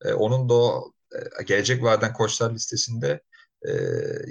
E, 0.05 0.13
onun 0.13 0.49
da 0.49 0.53
o 0.53 0.91
e, 1.39 1.43
gelecek 1.43 1.83
vaden 1.83 2.13
koçlar 2.13 2.53
listesinde 2.53 3.21
e, 3.67 3.71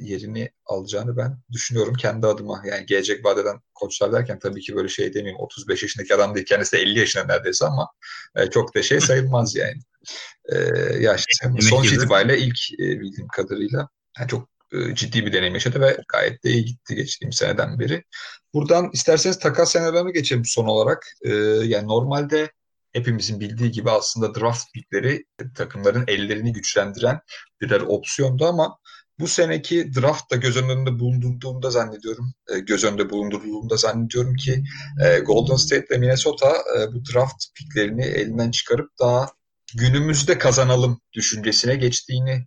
yerini 0.01 0.51
alacağını 0.67 1.17
ben 1.17 1.39
düşünüyorum 1.53 1.95
kendi 1.95 2.27
adıma. 2.27 2.63
Yani 2.67 2.87
gelecek 2.87 3.25
vadeden 3.25 3.61
koçlar 3.75 4.13
derken 4.13 4.39
tabii 4.39 4.61
ki 4.61 4.77
böyle 4.77 4.89
şey 4.89 5.15
demeyeyim 5.15 5.41
35 5.41 5.83
yaşındaki 5.83 6.15
adam 6.15 6.35
değil 6.35 6.47
kendisi 6.47 6.77
de 6.77 6.81
50 6.81 6.99
yaşında 6.99 7.25
neredeyse 7.25 7.67
ama 7.67 7.89
e, 8.37 8.51
çok 8.51 8.75
da 8.75 8.83
şey 8.83 9.01
sayılmaz 9.01 9.57
yani. 9.57 9.79
E, 10.53 10.57
yaşlı. 11.01 11.61
Sonuç 11.61 11.93
itibariyle 11.93 12.39
ilk 12.39 12.59
e, 12.73 13.01
bildiğim 13.01 13.29
kadarıyla 13.29 13.89
yani 14.19 14.29
çok 14.29 14.54
ciddi 14.95 15.27
bir 15.27 15.33
deneyim 15.33 15.55
yaşadı 15.55 15.81
ve 15.81 15.97
gayet 16.09 16.45
de 16.45 16.51
iyi 16.51 16.65
gitti 16.65 16.95
geçtiğim 16.95 17.33
seneden 17.33 17.79
beri. 17.79 18.05
Buradan 18.55 18.91
isterseniz 18.93 19.39
takas 19.39 19.73
senaryolarına 19.73 20.11
geçelim 20.11 20.45
son 20.45 20.67
olarak. 20.67 21.07
E, 21.23 21.35
yani 21.65 21.89
normalde 21.89 22.51
hepimizin 22.93 23.41
bildiği 23.41 23.71
gibi 23.71 23.91
aslında 23.91 24.35
draft 24.35 24.73
pickleri 24.75 25.25
takımların 25.55 26.05
ellerini 26.07 26.53
güçlendiren 26.53 27.21
birer 27.61 27.81
opsiyondu 27.81 28.47
ama 28.47 28.79
bu 29.19 29.29
seneki 29.29 29.95
draft 29.95 30.31
da 30.31 30.37
göz 30.37 30.57
önünde 30.57 30.99
bulundurduğumda 30.99 31.71
zannediyorum, 31.71 32.35
e, 32.55 32.59
göz 32.59 32.85
önünde 32.85 33.11
bulundurduğumda 33.11 33.77
zannediyorum 33.77 34.37
ki 34.37 34.65
e, 35.05 35.19
Golden 35.19 35.57
State 35.57 35.87
ve 35.91 35.99
Minnesota 35.99 36.51
e, 36.51 36.93
bu 36.93 37.03
draft 37.13 37.45
picklerini 37.55 38.05
elinden 38.05 38.51
çıkarıp 38.51 38.91
daha 39.01 39.29
günümüzde 39.75 40.39
kazanalım 40.39 41.01
düşüncesine 41.13 41.77
geçtiğini 41.77 42.47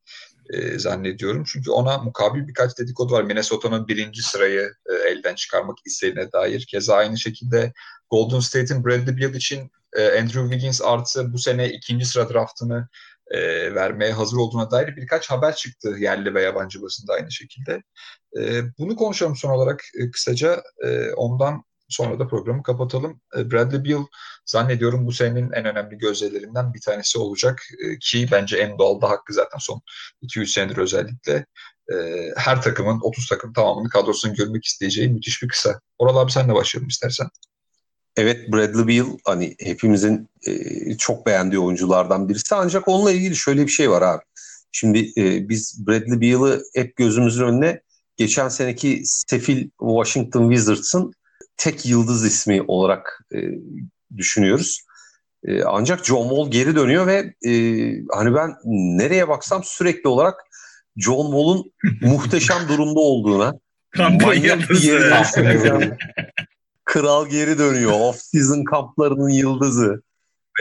e, 0.53 0.79
zannediyorum. 0.79 1.43
Çünkü 1.47 1.71
ona 1.71 1.97
mukabil 1.97 2.47
birkaç 2.47 2.77
dedikodu 2.77 3.13
var. 3.13 3.23
Minnesota'nın 3.23 3.87
birinci 3.87 4.23
sırayı 4.23 4.71
e, 4.89 5.09
elden 5.09 5.35
çıkarmak 5.35 5.77
istediğine 5.85 6.31
dair. 6.31 6.65
Keza 6.65 6.95
aynı 6.95 7.17
şekilde 7.17 7.73
Golden 8.09 8.39
State'in 8.39 8.85
Bradley 8.85 9.17
Beal 9.17 9.33
için 9.33 9.71
e, 9.93 10.19
Andrew 10.19 10.41
Wiggins 10.41 10.81
artı 10.81 11.33
bu 11.33 11.37
sene 11.37 11.69
ikinci 11.69 12.05
sıra 12.05 12.29
draftını 12.29 12.87
e, 13.31 13.39
vermeye 13.75 14.13
hazır 14.13 14.37
olduğuna 14.37 14.71
dair 14.71 14.95
birkaç 14.95 15.31
haber 15.31 15.55
çıktı 15.55 15.95
yerli 15.99 16.33
ve 16.33 16.41
yabancı 16.41 16.81
basında 16.81 17.13
aynı 17.13 17.31
şekilde. 17.31 17.83
E, 18.39 18.61
bunu 18.79 18.95
konuşalım 18.95 19.35
son 19.35 19.49
olarak 19.49 19.83
e, 19.99 20.11
kısaca. 20.11 20.63
E, 20.85 21.11
ondan 21.11 21.63
sonra 21.89 22.19
da 22.19 22.27
programı 22.27 22.63
kapatalım. 22.63 23.21
E, 23.37 23.51
Bradley 23.51 23.85
Beal 23.85 24.05
zannediyorum 24.45 25.05
bu 25.05 25.11
senenin 25.11 25.51
en 25.51 25.65
önemli 25.65 25.97
gözlerinden 25.97 26.73
bir 26.73 26.81
tanesi 26.81 27.19
olacak 27.19 27.63
e, 27.85 27.99
ki 27.99 28.27
bence 28.31 28.57
en 28.57 28.79
doğal 28.79 29.01
da 29.01 29.09
hakkı 29.09 29.33
zaten 29.33 29.57
son 29.57 29.81
2-3 30.23 30.45
senedir 30.45 30.77
özellikle. 30.77 31.45
E, 31.93 31.95
her 32.37 32.61
takımın 32.61 32.99
30 33.01 33.27
takım 33.27 33.53
tamamını 33.53 33.89
kadrosunu 33.89 34.33
görmek 34.33 34.65
isteyeceği 34.65 35.09
müthiş 35.09 35.43
bir 35.43 35.47
kısa. 35.47 35.79
Oral 35.97 36.17
abi 36.17 36.31
senle 36.31 36.53
başlayalım 36.53 36.87
istersen. 36.87 37.27
Evet 38.17 38.51
Bradley 38.53 38.87
Beal 38.87 39.17
hani 39.25 39.55
hepimizin 39.59 40.29
çok 40.97 41.25
beğendiği 41.25 41.59
oyunculardan 41.59 42.29
birisi 42.29 42.55
ancak 42.55 42.87
onunla 42.87 43.11
ilgili 43.11 43.35
şöyle 43.35 43.65
bir 43.65 43.71
şey 43.71 43.89
var 43.89 44.01
abi. 44.01 44.23
Şimdi 44.71 44.99
e, 45.17 45.49
biz 45.49 45.87
Bradley 45.87 46.21
Beal'ı 46.21 46.63
hep 46.75 46.95
gözümüzün 46.95 47.45
önüne 47.45 47.81
geçen 48.17 48.49
seneki 48.49 49.03
Sheffield 49.29 49.69
Washington 49.79 50.49
Wizards'ın 50.49 51.13
tek 51.57 51.85
yıldız 51.85 52.25
ismi 52.25 52.61
olarak 52.67 53.19
e, 53.35 53.37
düşünüyoruz. 54.17 54.81
E, 55.47 55.63
ancak 55.63 56.05
John 56.05 56.29
Wall 56.29 56.51
geri 56.51 56.75
dönüyor 56.75 57.07
ve 57.07 57.33
e, 57.45 57.51
hani 58.11 58.35
ben 58.35 58.55
nereye 58.65 59.27
baksam 59.27 59.61
sürekli 59.63 60.07
olarak 60.07 60.35
John 60.97 61.25
Wall'un 61.25 61.71
muhteşem 62.01 62.67
durumda 62.69 62.99
olduğuna 62.99 63.53
manyak 63.97 64.69
bir 64.69 64.83
yere 64.83 65.97
kral 66.85 67.29
geri 67.29 67.57
dönüyor, 67.57 67.91
off-season 67.91 68.63
kamplarının 68.63 69.29
yıldızı 69.29 70.01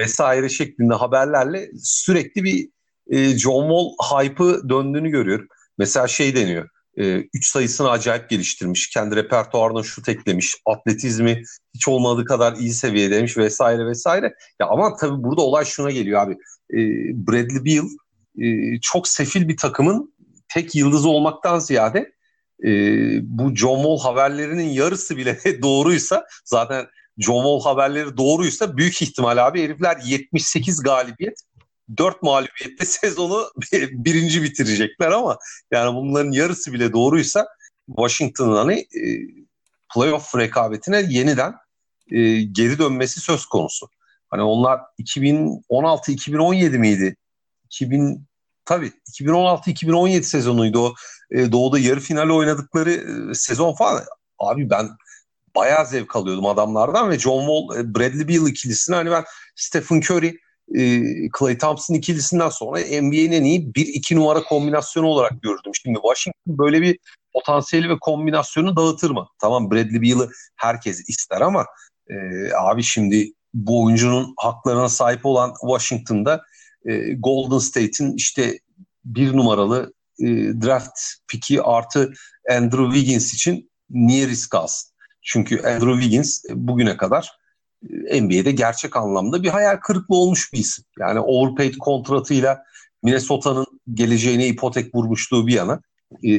vesaire 0.01 0.49
şeklinde 0.49 0.95
haberlerle 0.95 1.71
sürekli 1.83 2.45
bir 2.45 2.69
e, 3.11 3.39
John 3.39 3.69
Wall 3.69 4.21
hype'ı 4.23 4.69
döndüğünü 4.69 5.11
görüyorum. 5.11 5.49
Mesela 5.79 6.09
şey 6.09 6.37
deniyor, 6.37 6.69
3 6.97 7.05
e, 7.05 7.29
sayısını 7.43 7.91
acayip 7.91 8.31
geliştirmiş, 8.31 8.91
kendi 8.91 9.17
repertuarına 9.17 9.83
şut 9.83 10.09
eklemiş, 10.09 10.55
atletizmi 10.67 11.43
hiç 11.75 11.89
olmadığı 11.89 12.25
kadar 12.25 12.57
iyi 12.57 12.73
seviyedeymiş 12.73 13.37
vesaire 13.37 13.87
vesaire. 13.87 14.35
Ya 14.61 14.67
ama 14.67 14.97
tabii 14.97 15.25
burada 15.25 15.43
olay 15.43 15.65
şuna 15.65 15.91
geliyor 15.91 16.23
abi. 16.23 16.33
E, 16.73 16.79
Bradley 17.27 17.65
Beal 17.65 17.87
e, 18.39 18.81
çok 18.81 19.09
sefil 19.09 19.49
bir 19.49 19.57
takımın 19.57 20.15
tek 20.49 20.75
yıldızı 20.75 21.09
olmaktan 21.09 21.59
ziyade 21.59 22.13
e, 22.65 22.71
bu 23.23 23.55
John 23.55 23.77
Wall 23.77 23.99
haberlerinin 23.99 24.69
yarısı 24.69 25.17
bile 25.17 25.39
doğruysa 25.63 26.27
zaten 26.45 26.87
John 27.19 27.43
Wall 27.43 27.73
haberleri 27.73 28.17
doğruysa 28.17 28.77
büyük 28.77 29.03
ihtimal 29.03 29.47
abi 29.47 29.63
herifler 29.63 29.97
78 30.05 30.83
galibiyet 30.83 31.39
4 31.97 32.23
mağlubiyette 32.23 32.85
sezonu 32.85 33.51
birinci 33.93 34.43
bitirecekler 34.43 35.11
ama 35.11 35.39
yani 35.71 35.97
bunların 35.97 36.33
yarısı 36.33 36.73
bile 36.73 36.93
doğruysa 36.93 37.47
Washington'ın 37.87 38.57
hani 38.57 38.75
e, 38.81 39.01
playoff 39.95 40.37
rekabetine 40.37 41.05
yeniden 41.09 41.55
e, 42.11 42.43
geri 42.43 42.79
dönmesi 42.79 43.21
söz 43.21 43.47
konusu. 43.47 43.89
Hani 44.31 44.43
onlar 44.43 44.81
2016-2017 44.99 46.79
miydi? 46.79 47.17
2000 47.65 48.27
tabii 48.65 48.93
2016-2017 49.13 50.23
sezonuydu 50.23 50.87
o. 50.87 50.95
E, 51.31 51.53
Doğu'da 51.53 51.79
yarı 51.79 52.01
final 52.01 52.31
oynadıkları 52.31 53.05
sezon 53.35 53.75
falan. 53.75 54.05
Abi 54.39 54.71
ben 54.71 54.91
bayağı 55.55 55.87
zevk 55.87 56.17
alıyordum 56.17 56.47
adamlardan 56.47 57.11
ve 57.11 57.19
John 57.19 57.41
Wall, 57.41 57.95
Bradley 57.95 58.29
Beal 58.29 58.49
ikilisini 58.49 58.97
hani 58.97 59.11
ben 59.11 59.25
Stephen 59.57 60.01
Curry, 60.01 60.39
e, 60.75 61.03
Clay 61.39 61.59
Thompson 61.59 61.95
ikilisinden 61.95 62.49
sonra 62.49 62.81
NBA'nin 62.81 63.33
en 63.33 63.45
iyi 63.45 63.73
1-2 63.73 64.17
numara 64.17 64.43
kombinasyonu 64.43 65.07
olarak 65.07 65.43
gördüm. 65.43 65.73
Şimdi 65.83 65.99
Washington 66.03 66.59
böyle 66.59 66.83
bir 66.83 66.99
potansiyeli 67.33 67.89
ve 67.89 67.99
kombinasyonu 68.01 68.77
dağıtır 68.77 69.11
mı? 69.11 69.27
Tamam 69.41 69.71
Bradley 69.71 70.03
Beal'ı 70.03 70.31
herkes 70.57 71.09
ister 71.09 71.41
ama 71.41 71.67
e, 72.11 72.15
abi 72.55 72.83
şimdi 72.83 73.33
bu 73.55 73.85
oyuncunun 73.85 74.35
haklarına 74.37 74.89
sahip 74.89 75.27
olan 75.27 75.55
Washington'da 75.61 76.43
e, 76.85 77.13
Golden 77.13 77.59
State'in 77.59 78.17
işte 78.17 78.59
bir 79.05 79.37
numaralı 79.37 79.93
e, 80.19 80.27
draft 80.63 81.01
piki 81.29 81.63
artı 81.63 82.13
Andrew 82.51 82.85
Wiggins 82.95 83.35
için 83.35 83.71
niye 83.91 84.29
risk 84.29 84.55
alsın? 84.55 84.93
Çünkü 85.23 85.59
Andrew 85.59 85.93
Wiggins 85.93 86.45
bugüne 86.51 86.97
kadar 86.97 87.31
NBA'de 88.23 88.51
gerçek 88.51 88.97
anlamda 88.97 89.43
bir 89.43 89.49
hayal 89.49 89.77
kırıklığı 89.77 90.17
olmuş 90.17 90.53
bir 90.53 90.59
isim. 90.59 90.85
Yani 90.99 91.21
overpaid 91.21 91.75
kontratıyla 91.75 92.63
Minnesota'nın 93.03 93.67
geleceğine 93.95 94.47
ipotek 94.47 94.95
vurmuşluğu 94.95 95.47
bir 95.47 95.53
yana 95.53 95.81
e, 96.23 96.37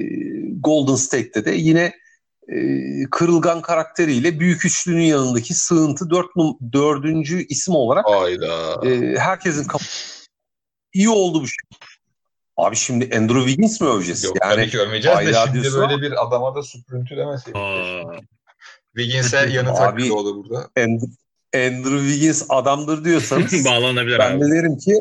Golden 0.60 0.96
State'te 0.96 1.46
de 1.46 1.52
yine 1.52 1.94
e, 2.48 2.58
kırılgan 3.12 3.62
karakteriyle 3.62 4.40
büyük 4.40 4.66
üçlünün 4.66 5.04
yanındaki 5.04 5.54
sığıntı 5.54 6.10
dört, 6.10 6.28
dördüncü 6.74 7.46
isim 7.46 7.76
olarak 7.76 8.06
e, 8.86 9.20
herkesin 9.20 9.64
kafasında 9.64 10.28
iyi 10.94 11.10
oldu 11.10 11.42
bu 11.42 11.48
şey. 11.48 11.80
Abi 12.58 12.76
şimdi 12.76 13.18
Andrew 13.18 13.46
Wiggins 13.46 13.82
mi 13.82 13.88
öveceğiz? 13.88 14.24
Yok 14.24 14.38
yani, 14.42 14.56
tabii 14.56 14.70
ki 14.70 14.80
övmeyeceğiz 14.80 15.20
de 15.20 15.34
şimdi 15.46 15.74
böyle 15.74 15.94
ama. 15.94 16.02
bir 16.02 16.26
adama 16.26 16.56
da 16.56 16.64
süprüntü 16.64 17.18
demeseydik. 17.18 17.62
Wiggins'e 18.96 19.50
yanı 19.50 19.74
takılı 19.74 20.16
oldu 20.16 20.36
burada. 20.36 20.70
Andrew, 20.78 21.08
Andrew 21.56 22.10
Wiggins 22.10 22.46
adamdır 22.50 23.06
diyorsanız 23.06 23.66
bağlanabilir 23.66 24.20
ben 24.20 24.38
abi. 24.38 24.46
de 24.46 24.52
derim 24.52 24.78
ki 24.78 24.94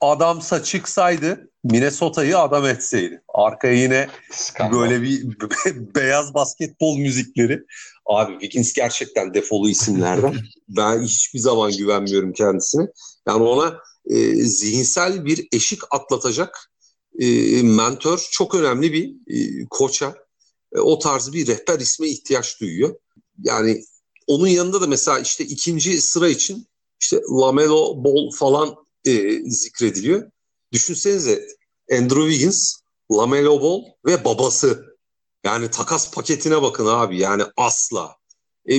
adamsa 0.00 0.62
çıksaydı 0.62 1.50
Minnesota'yı 1.64 2.38
adam 2.38 2.66
etseydi. 2.66 3.22
Arkaya 3.28 3.74
yine 3.74 4.08
Skandal. 4.30 4.78
böyle 4.78 5.02
bir 5.02 5.24
beyaz 5.94 6.34
basketbol 6.34 6.96
müzikleri. 6.96 7.62
Abi 8.06 8.32
Wiggins 8.32 8.72
gerçekten 8.72 9.34
defolu 9.34 9.68
isimlerden. 9.68 10.34
ben 10.68 11.02
hiçbir 11.02 11.38
zaman 11.38 11.72
güvenmiyorum 11.76 12.32
kendisine. 12.32 12.86
Yani 13.28 13.42
ona 13.42 13.78
e, 14.06 14.34
zihinsel 14.34 15.24
bir 15.24 15.48
eşik 15.52 15.80
atlatacak 15.90 16.72
e, 17.18 17.26
mentor 17.62 18.28
çok 18.30 18.54
önemli 18.54 18.92
bir 18.92 19.10
e, 19.36 19.66
koça. 19.70 20.14
E, 20.74 20.78
o 20.78 20.98
tarz 20.98 21.32
bir 21.32 21.46
rehber 21.46 21.80
isme 21.80 22.08
ihtiyaç 22.08 22.60
duyuyor. 22.60 22.94
Yani 23.38 23.82
onun 24.26 24.46
yanında 24.46 24.80
da 24.80 24.86
mesela 24.86 25.18
işte 25.18 25.44
ikinci 25.44 26.00
sıra 26.00 26.28
için 26.28 26.66
işte 27.00 27.20
Lamelo 27.40 28.04
Ball 28.04 28.30
falan 28.30 28.74
e, 29.04 29.40
zikrediliyor. 29.50 30.30
Düşünsenize 30.72 31.46
Andrew 31.92 32.30
Wiggins, 32.30 32.74
Lamelo 33.12 33.62
Ball 33.62 33.82
ve 34.06 34.24
babası. 34.24 34.92
Yani 35.44 35.70
takas 35.70 36.14
paketine 36.14 36.62
bakın 36.62 36.86
abi 36.86 37.18
yani 37.18 37.42
asla. 37.56 38.16
E, 38.70 38.74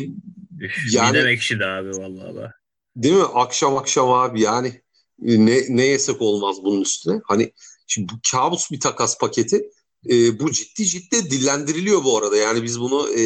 yani, 0.91 1.13
ne 1.13 1.31
ekşidi 1.31 1.65
abi 1.65 1.89
vallahi. 1.89 2.51
Değil 2.95 3.15
mi? 3.15 3.23
Akşam 3.23 3.77
akşam 3.77 4.11
abi 4.11 4.41
yani 4.41 4.81
ne, 5.19 5.63
ne 5.69 5.85
yesek 5.85 6.21
olmaz 6.21 6.57
bunun 6.63 6.81
üstüne. 6.81 7.21
Hani 7.25 7.53
şimdi 7.87 8.13
bu 8.13 8.15
kabus 8.31 8.71
bir 8.71 8.79
takas 8.79 9.17
paketi. 9.17 9.69
E, 10.09 10.39
bu 10.39 10.51
ciddi 10.51 10.85
ciddi 10.85 11.31
dillendiriliyor 11.31 12.03
bu 12.03 12.17
arada. 12.17 12.37
Yani 12.37 12.63
biz 12.63 12.79
bunu 12.79 13.09
e, 13.09 13.23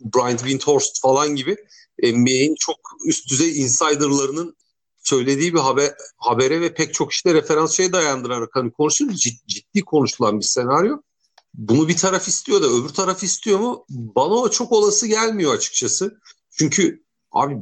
Bryant 0.00 0.40
Windhorst 0.40 1.00
falan 1.02 1.36
gibi 1.36 1.56
NBA'in 2.02 2.54
çok 2.58 2.76
üst 3.06 3.30
düzey 3.30 3.60
insiderlarının 3.60 4.56
söylediği 5.06 5.54
bir 5.54 5.58
haber, 5.58 5.94
habere 6.16 6.60
ve 6.60 6.74
pek 6.74 6.94
çok 6.94 7.12
işte 7.12 7.34
referans 7.34 7.72
şeye 7.72 7.92
dayandırarak 7.92 8.50
hani 8.52 8.72
konuşuyoruz. 8.72 9.20
Cid, 9.20 9.38
ciddi 9.46 9.82
konuşulan 9.82 10.40
bir 10.40 10.44
senaryo. 10.44 10.96
Bunu 11.54 11.88
bir 11.88 11.96
taraf 11.96 12.28
istiyor 12.28 12.62
da 12.62 12.66
öbür 12.66 12.88
taraf 12.88 13.22
istiyor 13.22 13.58
mu? 13.58 13.84
Bana 13.88 14.34
o 14.34 14.50
çok 14.50 14.72
olası 14.72 15.06
gelmiyor 15.06 15.54
açıkçası. 15.54 16.20
Çünkü 16.50 17.04
abi 17.32 17.56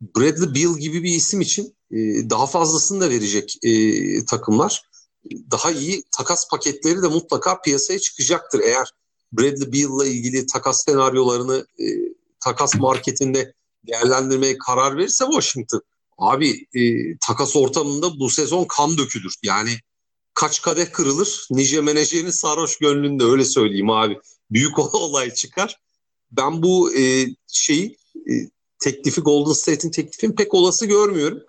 Bradley 0.00 0.54
Beal 0.54 0.78
gibi 0.78 1.02
bir 1.02 1.10
isim 1.10 1.40
için 1.40 1.76
e, 1.90 1.96
daha 2.30 2.46
fazlasını 2.46 3.00
da 3.00 3.10
verecek 3.10 3.56
e, 3.62 4.24
takımlar. 4.24 4.82
Daha 5.50 5.70
iyi 5.70 6.02
takas 6.16 6.48
paketleri 6.48 7.02
de 7.02 7.08
mutlaka 7.08 7.60
piyasaya 7.60 7.98
çıkacaktır. 7.98 8.60
Eğer 8.60 8.92
Bradley 9.32 9.72
Beal'la 9.72 10.06
ilgili 10.06 10.46
takas 10.46 10.84
senaryolarını 10.84 11.66
e, 11.78 11.84
takas 12.40 12.74
marketinde 12.74 13.54
değerlendirmeye 13.86 14.58
karar 14.58 14.96
verirse 14.96 15.24
Washington 15.24 15.82
abi 16.18 16.66
e, 16.74 16.80
takas 17.26 17.56
ortamında 17.56 18.20
bu 18.20 18.30
sezon 18.30 18.64
kan 18.64 18.98
dökülür. 18.98 19.34
Yani 19.42 19.70
kaç 20.34 20.62
kadeh 20.62 20.92
kırılır 20.92 21.46
nice 21.50 21.80
menajerin 21.80 22.30
sarhoş 22.30 22.78
gönlünde 22.78 23.24
öyle 23.24 23.44
söyleyeyim 23.44 23.90
abi. 23.90 24.18
Büyük 24.50 24.78
olay 24.94 25.34
çıkar. 25.34 25.80
Ben 26.30 26.62
bu 26.62 26.94
e, 26.94 27.26
şeyi 27.46 27.96
e, 28.16 28.32
teklifi 28.78 29.20
Golden 29.20 29.52
State'in 29.52 29.90
teklifini 29.90 30.34
pek 30.34 30.54
olası 30.54 30.86
görmüyorum. 30.86 31.42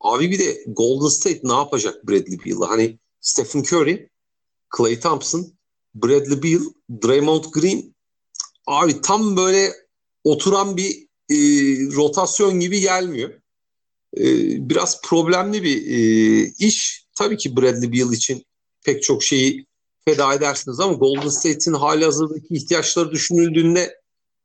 Abi 0.00 0.30
bir 0.30 0.38
de 0.38 0.64
Golden 0.66 1.08
State 1.08 1.40
ne 1.42 1.52
yapacak 1.52 2.08
Bradley 2.08 2.38
Beal'la? 2.44 2.70
Hani 2.70 2.98
Stephen 3.20 3.60
Curry, 3.60 4.08
Clay 4.76 5.00
Thompson, 5.00 5.52
Bradley 5.94 6.42
Beal, 6.42 6.62
Draymond 7.02 7.44
Green 7.52 7.94
abi 8.66 9.00
tam 9.00 9.36
böyle 9.36 9.72
oturan 10.24 10.76
bir 10.76 11.06
e, 11.30 11.36
rotasyon 11.94 12.60
gibi 12.60 12.80
gelmiyor. 12.80 13.30
E, 14.16 14.24
biraz 14.68 15.00
problemli 15.02 15.62
bir 15.62 15.86
e, 15.86 16.52
iş. 16.58 17.04
Tabii 17.14 17.36
ki 17.36 17.56
Bradley 17.56 17.92
Beal 17.92 18.12
için 18.12 18.44
pek 18.84 19.02
çok 19.02 19.22
şeyi 19.22 19.66
feda 20.04 20.34
edersiniz 20.34 20.80
ama 20.80 20.92
Golden 20.92 21.28
State'in 21.28 21.74
hali 21.74 22.04
hazırdaki 22.04 22.54
ihtiyaçları 22.54 23.10
düşünüldüğünde 23.10 24.00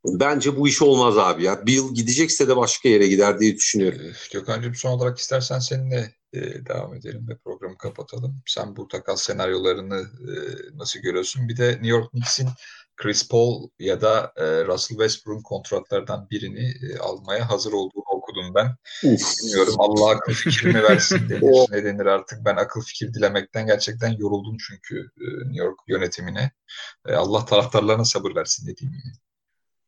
bence 0.06 0.58
bu 0.58 0.68
iş 0.68 0.82
olmaz 0.82 1.18
abi 1.18 1.44
ya. 1.44 1.68
Beal 1.68 1.94
gidecekse 1.94 2.48
de 2.48 2.58
başka 2.58 2.90
yere 2.90 3.08
gider 3.08 3.40
diye 3.40 3.56
düşünüyorum. 3.56 4.00
Gökhan'cığım 4.34 4.76
son 4.76 4.90
olarak 4.92 5.18
istersen 5.18 5.60
seninle 5.60 6.19
e, 6.34 6.66
devam 6.66 6.94
edelim 6.94 7.28
ve 7.30 7.38
programı 7.38 7.78
kapatalım. 7.78 8.42
Sen 8.46 8.76
bu 8.76 8.88
takas 8.88 9.22
senaryolarını 9.24 10.00
e, 10.02 10.34
nasıl 10.78 11.00
görüyorsun? 11.00 11.50
Bir 11.50 11.58
de 11.58 11.70
New 11.70 11.88
York 11.88 12.12
Knicks'in 12.12 12.50
Chris 13.00 13.30
Paul 13.30 13.70
ya 13.80 14.02
da 14.02 14.34
e, 14.36 14.44
Russell 14.44 14.98
Westbrook'un 14.98 15.42
kontratlardan 15.42 16.28
birini 16.32 16.74
e, 16.92 16.98
almaya 16.98 17.50
hazır 17.50 17.74
olduğunu 17.74 18.04
okudum 18.12 18.56
ben. 18.56 18.76
Uf. 19.04 19.22
Bilmiyorum 19.44 19.76
Allah 19.78 20.10
akıl 20.10 20.34
fikir 20.34 20.66
mi 20.66 20.84
versin 20.84 21.20
denir, 21.30 21.72
ne 21.72 21.84
denir 21.84 22.06
artık. 22.06 22.46
Ben 22.46 22.56
akıl 22.56 22.82
fikir 22.82 23.14
dilemekten 23.14 23.68
gerçekten 23.68 24.10
yoruldum 24.10 24.58
çünkü 24.68 25.10
e, 25.18 25.26
New 25.48 25.66
York 25.66 25.80
yönetimine. 25.88 26.52
E, 27.08 27.14
Allah 27.14 27.46
taraftarlarına 27.46 28.06
sabır 28.06 28.36
versin 28.36 28.68
dediğim 28.68 28.94
gibi. 28.94 29.14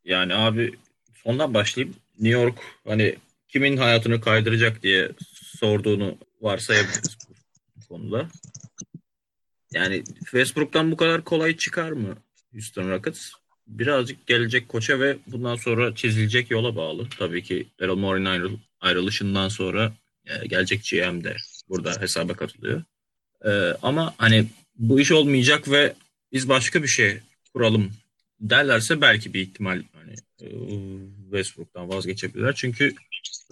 Yani 0.04 0.36
abi 0.36 0.80
sondan 1.24 1.54
başlayayım. 1.54 1.96
New 2.20 2.42
York 2.42 2.60
hani 2.88 3.18
kimin 3.48 3.78
hayatını 3.78 4.22
kaydıracak 4.22 4.84
diye 4.84 5.12
sorduğunu 5.60 6.18
varsayabiliriz 6.42 7.18
bu 7.76 7.88
konuda. 7.88 8.28
Yani 9.74 10.04
Westbrook'tan 10.20 10.92
bu 10.92 10.98
kadar 10.98 11.24
kolay 11.24 11.58
çıkar 11.58 11.92
mı 11.92 12.16
Houston 12.54 12.90
Rockets? 12.90 13.32
Birazcık 13.68 14.28
gelecek 14.28 14.70
koça 14.70 15.00
ve 15.00 15.18
bundan 15.28 15.56
sonra 15.56 15.96
çizilecek 15.96 16.52
yola 16.52 16.76
bağlı. 16.76 17.08
Tabii 17.20 17.44
ki 17.44 17.68
Daryl 17.80 17.96
Morey'nin 17.96 18.26
ayrıl 18.26 18.58
ayrılışından 18.82 19.50
sonra 19.50 19.94
e, 20.26 20.48
gelecek 20.48 20.84
GM 20.92 21.24
de 21.24 21.36
burada 21.70 22.02
hesaba 22.02 22.34
katılıyor. 22.34 22.84
E, 23.46 23.50
ama 23.82 24.14
hani 24.18 24.46
bu 24.76 25.00
iş 25.00 25.12
olmayacak 25.12 25.72
ve 25.72 25.94
biz 26.32 26.50
başka 26.50 26.84
bir 26.84 26.88
şey 26.88 27.20
kuralım 27.54 27.92
derlerse 28.40 29.02
belki 29.02 29.34
bir 29.34 29.42
ihtimal 29.42 29.84
hani 29.94 30.16
e, 30.42 30.48
Westbrook'tan 31.24 31.90
vazgeçebilirler. 31.90 32.56
Çünkü 32.56 32.96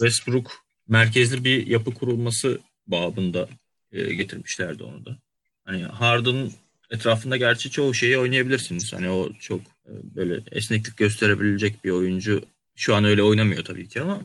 Westbrook 0.00 0.64
merkezli 0.88 1.44
bir 1.44 1.66
yapı 1.66 1.94
kurulması 1.94 2.58
babında 2.90 3.48
e, 3.92 4.14
getirmişlerdi 4.14 4.82
onu 4.82 5.04
da. 5.04 5.18
Hani 5.64 5.82
Harden 5.82 6.50
etrafında 6.90 7.36
gerçi 7.36 7.70
çoğu 7.70 7.94
şeyi 7.94 8.18
oynayabilirsiniz. 8.18 8.92
Hani 8.92 9.10
o 9.10 9.32
çok 9.32 9.60
e, 9.60 9.92
böyle 10.16 10.42
esneklik 10.52 10.96
gösterebilecek 10.96 11.84
bir 11.84 11.90
oyuncu. 11.90 12.42
Şu 12.76 12.94
an 12.94 13.04
öyle 13.04 13.22
oynamıyor 13.22 13.64
tabii 13.64 13.88
ki 13.88 14.00
ama 14.00 14.22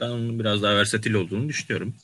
ben 0.00 0.08
onun 0.08 0.38
biraz 0.38 0.62
daha 0.62 0.76
versatil 0.76 1.14
olduğunu 1.14 1.48
düşünüyorum. 1.48 1.94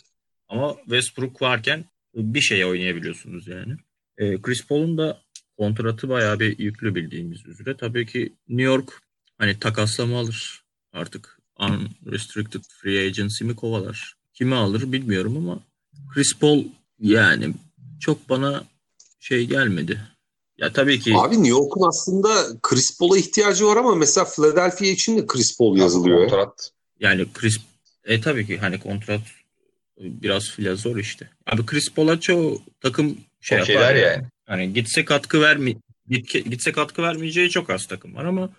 Ama 0.48 0.76
Westbrook 0.84 1.42
varken 1.42 1.84
bir 2.14 2.40
şeye 2.40 2.66
oynayabiliyorsunuz 2.66 3.48
yani. 3.48 3.76
E, 4.18 4.42
Chris 4.42 4.66
Paul'un 4.66 4.98
da 4.98 5.20
kontratı 5.58 6.08
bayağı 6.08 6.40
bir 6.40 6.58
yüklü 6.58 6.94
bildiğimiz 6.94 7.46
üzere. 7.46 7.76
Tabii 7.76 8.06
ki 8.06 8.32
New 8.48 8.64
York 8.64 9.02
hani 9.38 9.58
takaslama 9.58 10.18
alır 10.18 10.62
artık. 10.92 11.38
Unrestricted 11.58 12.60
Free 12.82 13.06
Agency 13.06 13.44
mi 13.44 13.56
kovalar? 13.56 14.16
Kimi 14.34 14.54
alır 14.54 14.92
bilmiyorum 14.92 15.36
ama 15.36 15.60
Chris 16.14 16.38
Paul 16.38 16.64
yani 17.00 17.54
çok 18.00 18.28
bana 18.28 18.64
şey 19.20 19.46
gelmedi. 19.46 20.00
Ya 20.58 20.72
tabii 20.72 21.00
ki. 21.00 21.14
Abi 21.16 21.34
New 21.34 21.48
York'un 21.48 21.88
aslında 21.88 22.60
Chris 22.62 22.98
Paul'a 22.98 23.18
ihtiyacı 23.18 23.66
var 23.66 23.76
ama 23.76 23.94
mesela 23.94 24.24
Philadelphia 24.24 24.86
için 24.86 25.18
de 25.18 25.26
Chris 25.26 25.58
Paul 25.58 25.76
yazılıyor. 25.76 26.28
Kontrat. 26.28 26.70
Yani 27.00 27.26
Chris 27.34 27.56
e 28.04 28.20
tabii 28.20 28.46
ki 28.46 28.58
hani 28.58 28.80
kontrat 28.80 29.20
biraz 29.98 30.50
fila 30.50 30.76
zor 30.76 30.96
işte. 30.96 31.30
Abi 31.46 31.66
Chris 31.66 31.92
Paul'a 31.92 32.20
çoğu 32.20 32.62
takım 32.80 33.18
şey 33.40 33.62
o 33.62 33.64
yapar. 33.64 33.94
Yani. 33.94 34.24
Hani 34.46 34.72
gitse 34.72 35.04
katkı 35.04 35.40
vermi 35.40 35.76
gitse 36.08 36.72
katkı 36.72 37.02
vermeyeceği 37.02 37.50
çok 37.50 37.70
az 37.70 37.86
takım 37.86 38.14
var 38.14 38.24
ama 38.24 38.50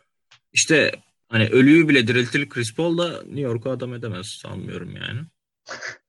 işte 0.54 0.92
hani 1.30 1.48
ölüyü 1.48 1.88
bile 1.88 2.08
diriltir 2.08 2.50
Chris 2.50 2.74
Paul 2.74 2.98
da 2.98 3.24
New 3.24 3.42
York'u 3.42 3.70
adam 3.70 3.94
edemez 3.94 4.28
sanmıyorum 4.28 4.96
yani. 4.96 5.20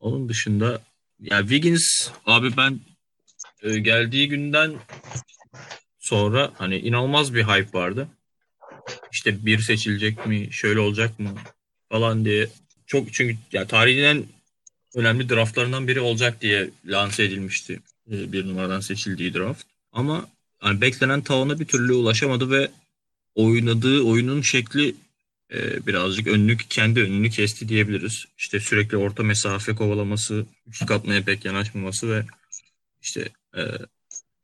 Onun 0.00 0.28
dışında 0.28 0.82
ya 1.20 1.40
Wiggins 1.40 2.10
abi 2.26 2.56
ben 2.56 2.80
e, 3.62 3.78
geldiği 3.78 4.28
günden 4.28 4.74
sonra 5.98 6.52
hani 6.54 6.78
inanılmaz 6.78 7.34
bir 7.34 7.44
hype 7.44 7.78
vardı. 7.78 8.08
İşte 9.12 9.46
bir 9.46 9.58
seçilecek 9.58 10.26
mi, 10.26 10.48
şöyle 10.50 10.80
olacak 10.80 11.18
mı 11.18 11.34
falan 11.88 12.24
diye. 12.24 12.48
Çok 12.86 13.12
çünkü 13.12 13.36
ya 13.52 13.66
tarihin 13.66 14.02
en 14.02 14.24
önemli 14.94 15.28
draftlarından 15.28 15.88
biri 15.88 16.00
olacak 16.00 16.40
diye 16.40 16.70
lanse 16.86 17.24
edilmişti 17.24 17.80
e, 18.12 18.32
bir 18.32 18.48
numaradan 18.48 18.80
seçildiği 18.80 19.34
draft. 19.34 19.64
Ama 19.92 20.28
yani 20.64 20.80
beklenen 20.80 21.20
tavana 21.20 21.60
bir 21.60 21.64
türlü 21.64 21.92
ulaşamadı 21.92 22.50
ve 22.50 22.70
oynadığı 23.34 24.02
oyunun 24.02 24.42
şekli 24.42 24.94
e, 25.52 25.86
birazcık 25.86 26.26
önünü 26.26 26.56
kendi 26.56 27.00
önünü 27.00 27.30
kesti 27.30 27.68
diyebiliriz. 27.68 28.24
İşte 28.38 28.60
sürekli 28.60 28.96
orta 28.96 29.22
mesafe 29.22 29.74
kovalaması, 29.74 30.46
üçlük 30.66 30.90
atmaya 30.90 31.24
pek 31.24 31.44
yanaşmaması 31.44 32.10
ve 32.10 32.24
işte 33.02 33.28
e, 33.56 33.62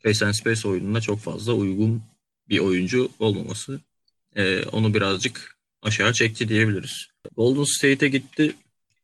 Face 0.02 0.26
and 0.26 0.34
Space 0.34 0.68
oyununa 0.68 1.00
çok 1.00 1.20
fazla 1.20 1.52
uygun 1.52 2.02
bir 2.48 2.58
oyuncu 2.58 3.10
olmaması 3.18 3.80
e, 4.36 4.62
onu 4.62 4.94
birazcık 4.94 5.56
aşağı 5.82 6.12
çekti 6.12 6.48
diyebiliriz. 6.48 7.08
Golden 7.36 7.64
State'e 7.64 8.08
gitti. 8.08 8.54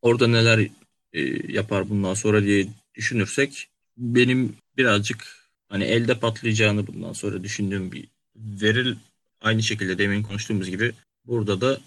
Orada 0.03 0.27
neler 0.27 0.69
e, 1.13 1.21
yapar 1.53 1.91
bundan 1.91 2.15
sonra 2.15 2.43
diye 2.43 2.67
düşünürsek 2.95 3.69
benim 3.97 4.57
birazcık 4.77 5.51
hani 5.69 5.85
elde 5.85 6.19
patlayacağını 6.19 6.87
bundan 6.87 7.13
sonra 7.13 7.43
düşündüğüm 7.43 7.93
bir 7.93 8.09
veril 8.37 8.97
aynı 9.41 9.63
şekilde 9.63 9.99
demin 9.99 10.23
konuştuğumuz 10.23 10.71
gibi 10.71 10.93
burada 11.27 11.61
da 11.61 11.81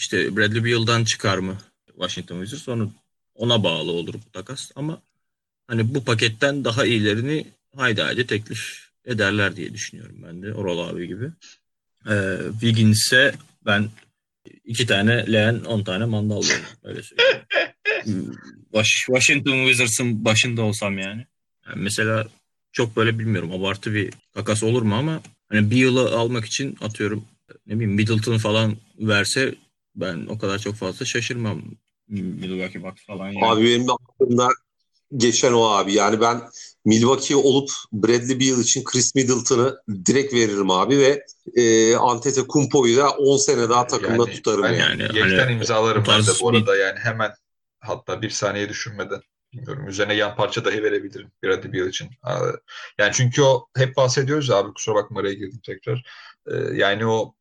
işte 0.00 0.36
Bradley 0.36 0.64
Beal'dan 0.64 1.04
çıkar 1.04 1.38
mı 1.38 1.58
Washington 1.86 2.40
Wizards 2.40 2.64
sonra 2.64 2.88
ona 3.34 3.64
bağlı 3.64 3.92
olur 3.92 4.14
bu 4.14 4.32
takas 4.32 4.70
ama 4.76 5.02
hani 5.66 5.94
bu 5.94 6.04
paketten 6.04 6.64
daha 6.64 6.86
iyilerini 6.86 7.46
haydi 7.76 8.02
haydi 8.02 8.26
teklif 8.26 8.90
ederler 9.04 9.56
diye 9.56 9.74
düşünüyorum 9.74 10.16
ben 10.26 10.42
de 10.42 10.54
Oral 10.54 10.78
abi 10.78 11.06
gibi. 11.06 11.30
Ee, 12.08 12.38
Wiggins'e 12.50 13.34
ben 13.66 13.90
iki 14.64 14.86
tane 14.86 15.32
leğen 15.32 15.60
on 15.60 15.84
tane 15.84 16.04
mandal 16.04 16.36
alıyorum. 16.36 16.64
Öyle 16.84 17.02
söyleyeyim. 17.02 18.36
Washington 19.06 19.66
Wizards'ın 19.66 20.24
başında 20.24 20.62
olsam 20.62 20.98
yani. 20.98 21.26
yani. 21.66 21.76
Mesela 21.76 22.28
çok 22.72 22.96
böyle 22.96 23.18
bilmiyorum 23.18 23.52
abartı 23.52 23.94
bir 23.94 24.12
takas 24.32 24.62
olur 24.62 24.82
mu 24.82 24.94
ama 24.94 25.22
hani 25.48 25.70
bir 25.70 25.76
yılı 25.76 26.10
almak 26.10 26.44
için 26.44 26.76
atıyorum 26.80 27.24
ne 27.66 27.74
bileyim 27.74 27.92
Middleton 27.92 28.38
falan 28.38 28.76
verse 28.98 29.54
ben 29.94 30.26
o 30.26 30.38
kadar 30.38 30.58
çok 30.58 30.74
fazla 30.74 31.06
şaşırmam. 31.06 31.62
Milwaukee 32.08 32.82
Bucks 32.82 33.06
falan. 33.06 33.26
Yani. 33.26 33.46
Abi 33.46 33.64
benim 33.64 33.88
de 33.88 33.92
aklımda 33.92 34.48
geçen 35.16 35.52
o 35.52 35.64
abi. 35.64 35.92
Yani 35.92 36.20
ben 36.20 36.42
Milwaukee 36.84 37.36
olup 37.36 37.70
Bradley 37.92 38.40
Beal 38.40 38.60
için 38.60 38.84
Chris 38.84 39.14
Middleton'ı 39.14 39.80
direkt 40.06 40.34
veririm 40.34 40.70
abi 40.70 40.98
ve 40.98 41.24
e, 41.56 41.96
Antetokounmpo'yu 41.96 42.96
da 42.96 43.10
10 43.10 43.36
sene 43.36 43.68
daha 43.68 43.86
takımda 43.86 44.12
yani, 44.12 44.30
tutarım 44.30 44.62
ben 44.62 44.72
yani. 44.72 45.02
Yekten 45.02 45.38
hani, 45.38 45.52
imzalarım 45.52 46.04
ben 46.08 46.22
de 46.22 46.30
bu 46.42 46.48
arada 46.48 46.76
yani 46.76 46.98
hemen 46.98 47.32
hatta 47.80 48.22
bir 48.22 48.30
saniye 48.30 48.68
düşünmeden. 48.68 49.20
Bilmiyorum. 49.52 49.88
Üzerine 49.88 50.14
yan 50.14 50.36
parça 50.36 50.64
dahi 50.64 50.82
verebilirim 50.82 51.30
Bradley 51.44 51.72
Beal 51.72 51.88
için. 51.88 52.10
Yani 52.98 53.12
çünkü 53.12 53.42
o 53.42 53.66
hep 53.76 53.96
bahsediyoruz 53.96 54.50
abi 54.50 54.72
kusura 54.72 54.94
bakma 54.94 55.20
araya 55.20 55.34
girdim 55.34 55.60
tekrar. 55.66 56.04
Ee, 56.50 56.56
yani 56.74 57.06
o 57.06 57.34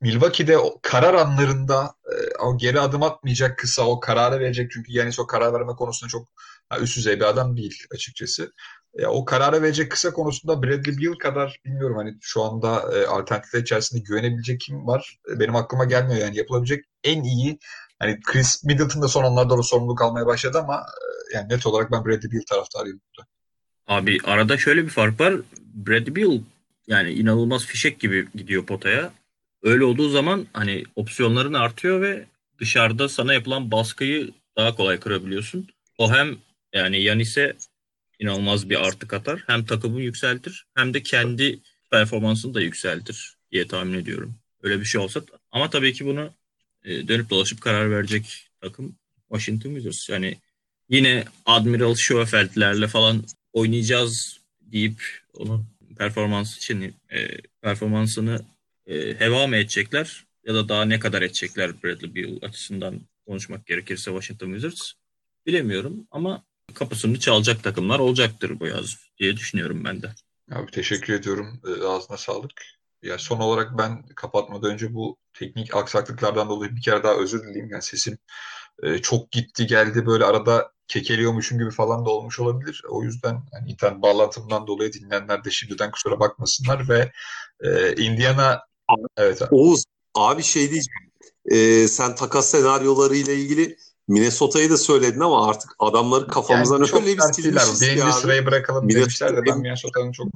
Milwaukee'de 0.00 0.58
o 0.58 0.78
karar 0.82 1.14
anlarında 1.14 1.94
e, 2.12 2.36
o 2.42 2.58
geri 2.58 2.80
adım 2.80 3.02
atmayacak 3.02 3.58
kısa 3.58 3.86
o 3.86 4.00
kararı 4.00 4.40
verecek 4.40 4.70
çünkü 4.70 4.92
Yanis 4.92 5.18
o 5.18 5.26
karar 5.26 5.52
verme 5.52 5.72
konusunda 5.72 6.10
çok 6.10 6.28
üst 6.80 6.96
düzey 6.96 7.16
bir 7.16 7.24
adam 7.24 7.56
değil 7.56 7.84
açıkçası. 7.94 8.52
Ya, 8.98 9.10
o 9.10 9.24
kararı 9.24 9.62
verecek 9.62 9.90
kısa 9.90 10.12
konusunda 10.12 10.62
Bradley 10.62 10.98
Beal 10.98 11.14
kadar 11.14 11.60
bilmiyorum 11.64 11.96
hani 11.96 12.16
şu 12.20 12.42
anda 12.42 12.98
e, 12.98 13.06
alternatifler 13.06 13.60
içerisinde 13.60 14.02
güvenebilecek 14.02 14.60
kim 14.60 14.86
var? 14.86 15.18
E, 15.30 15.40
benim 15.40 15.56
aklıma 15.56 15.84
gelmiyor 15.84 16.20
yani 16.20 16.36
yapılabilecek 16.36 16.84
en 17.04 17.22
iyi 17.22 17.58
hani 17.98 18.20
Chris 18.20 18.64
Middleton 18.64 19.02
da 19.02 19.08
son 19.08 19.24
anlarda 19.24 19.54
o 19.54 19.62
sorumluluk 19.62 20.02
almaya 20.02 20.26
başladı 20.26 20.58
ama 20.58 20.76
e, 20.76 21.36
yani 21.36 21.48
net 21.48 21.66
olarak 21.66 21.92
ben 21.92 22.04
Bradley 22.04 22.32
Beal 22.32 22.42
taraftarıyım 22.50 23.00
burada. 23.08 23.28
Abi 23.86 24.18
arada 24.24 24.58
şöyle 24.58 24.84
bir 24.84 24.90
fark 24.90 25.20
var. 25.20 25.34
Bradley 25.74 26.16
Beal 26.16 26.38
yani 26.86 27.12
inanılmaz 27.12 27.64
fişek 27.64 28.00
gibi 28.00 28.28
gidiyor 28.34 28.66
potaya. 28.66 29.12
Öyle 29.64 29.84
olduğu 29.84 30.08
zaman 30.08 30.46
hani 30.52 30.84
opsiyonların 30.96 31.52
artıyor 31.52 32.00
ve 32.02 32.26
dışarıda 32.58 33.08
sana 33.08 33.34
yapılan 33.34 33.70
baskıyı 33.70 34.30
daha 34.56 34.74
kolay 34.74 35.00
kırabiliyorsun. 35.00 35.68
O 35.98 36.12
hem 36.12 36.36
yani 36.72 37.02
Yanis'e 37.02 37.56
inanılmaz 38.18 38.70
bir 38.70 38.86
artı 38.86 39.08
katar. 39.08 39.44
Hem 39.46 39.64
takımı 39.64 40.02
yükseltir 40.02 40.66
hem 40.74 40.94
de 40.94 41.02
kendi 41.02 41.60
performansını 41.90 42.54
da 42.54 42.60
yükseltir 42.60 43.36
diye 43.52 43.66
tahmin 43.66 43.98
ediyorum. 43.98 44.34
Öyle 44.62 44.80
bir 44.80 44.84
şey 44.84 45.00
olsa 45.00 45.22
ama 45.52 45.70
tabii 45.70 45.92
ki 45.92 46.06
bunu 46.06 46.30
e, 46.84 47.08
dönüp 47.08 47.30
dolaşıp 47.30 47.60
karar 47.60 47.90
verecek 47.90 48.50
takım 48.60 48.96
Washington 49.28 49.70
Wizards. 49.70 50.08
Yani 50.08 50.38
yine 50.88 51.24
Admiral 51.46 51.94
Schoenfeld'lerle 51.94 52.88
falan 52.88 53.24
oynayacağız 53.52 54.40
deyip 54.60 55.02
onun 55.34 55.66
performans 55.98 56.56
için 56.56 56.94
e, 57.10 57.28
performansını 57.62 58.44
e, 58.86 59.20
heva 59.20 59.46
mı 59.46 59.56
edecekler 59.56 60.26
ya 60.44 60.54
da 60.54 60.68
daha 60.68 60.84
ne 60.84 60.98
kadar 60.98 61.22
edecekler 61.22 61.82
Bradley 61.82 62.14
Beal 62.14 62.48
açısından 62.48 63.00
konuşmak 63.26 63.66
gerekirse 63.66 64.10
Washington 64.10 64.46
Wizards 64.46 64.92
bilemiyorum 65.46 66.06
ama 66.10 66.44
kapısını 66.74 67.18
çalacak 67.18 67.62
takımlar 67.62 67.98
olacaktır 67.98 68.60
bu 68.60 68.66
yaz 68.66 68.96
diye 69.18 69.36
düşünüyorum 69.36 69.84
ben 69.84 70.02
de. 70.02 70.10
Abi 70.52 70.70
teşekkür 70.70 71.14
ediyorum. 71.14 71.60
E, 71.66 71.84
ağzına 71.84 72.16
sağlık. 72.16 72.62
Ya 73.02 73.18
son 73.18 73.40
olarak 73.40 73.78
ben 73.78 74.02
kapatmadan 74.02 74.70
önce 74.70 74.94
bu 74.94 75.16
teknik 75.34 75.76
aksaklıklardan 75.76 76.48
dolayı 76.48 76.76
bir 76.76 76.82
kere 76.82 77.02
daha 77.02 77.14
özür 77.14 77.42
dileyim. 77.42 77.70
Yani 77.70 77.82
sesim 77.82 78.18
e, 78.82 78.98
çok 78.98 79.32
gitti 79.32 79.66
geldi 79.66 80.06
böyle 80.06 80.24
arada 80.24 80.72
kekeliyormuşum 80.88 81.58
gibi 81.58 81.70
falan 81.70 82.06
da 82.06 82.10
olmuş 82.10 82.40
olabilir. 82.40 82.82
O 82.88 83.02
yüzden 83.02 83.42
yani 83.52 83.70
internet 83.70 84.02
bağlantımdan 84.02 84.66
dolayı 84.66 84.92
dinleyenler 84.92 85.44
de 85.44 85.50
şimdiden 85.50 85.90
kusura 85.90 86.20
bakmasınlar 86.20 86.88
ve 86.88 87.12
e, 87.60 87.94
Indiana 88.02 88.60
evet 89.16 89.42
abi. 89.42 89.54
Oğuz 89.54 89.84
abi 90.14 90.42
şey 90.42 90.70
diyeceğim. 90.70 91.10
E, 91.46 91.88
sen 91.88 92.14
takas 92.14 92.50
senaryoları 92.50 93.16
ile 93.16 93.34
ilgili 93.34 93.76
Minnesota'yı 94.08 94.70
da 94.70 94.76
söyledin 94.76 95.20
ama 95.20 95.48
artık 95.48 95.70
adamları 95.78 96.26
kafamızdan 96.28 96.78
yani 96.78 96.90
öyle 96.94 97.16
bir 97.16 97.32
silmişiz 97.32 97.80
ki 97.80 97.86
Birinci 97.86 98.12
sırayı 98.12 98.46
bırakalım 98.46 98.86
Minnesota 98.86 99.04
demişler 99.04 99.36
de 99.36 99.50
ben 99.50 99.58
Minnesota'nın 99.58 100.12
çok 100.12 100.26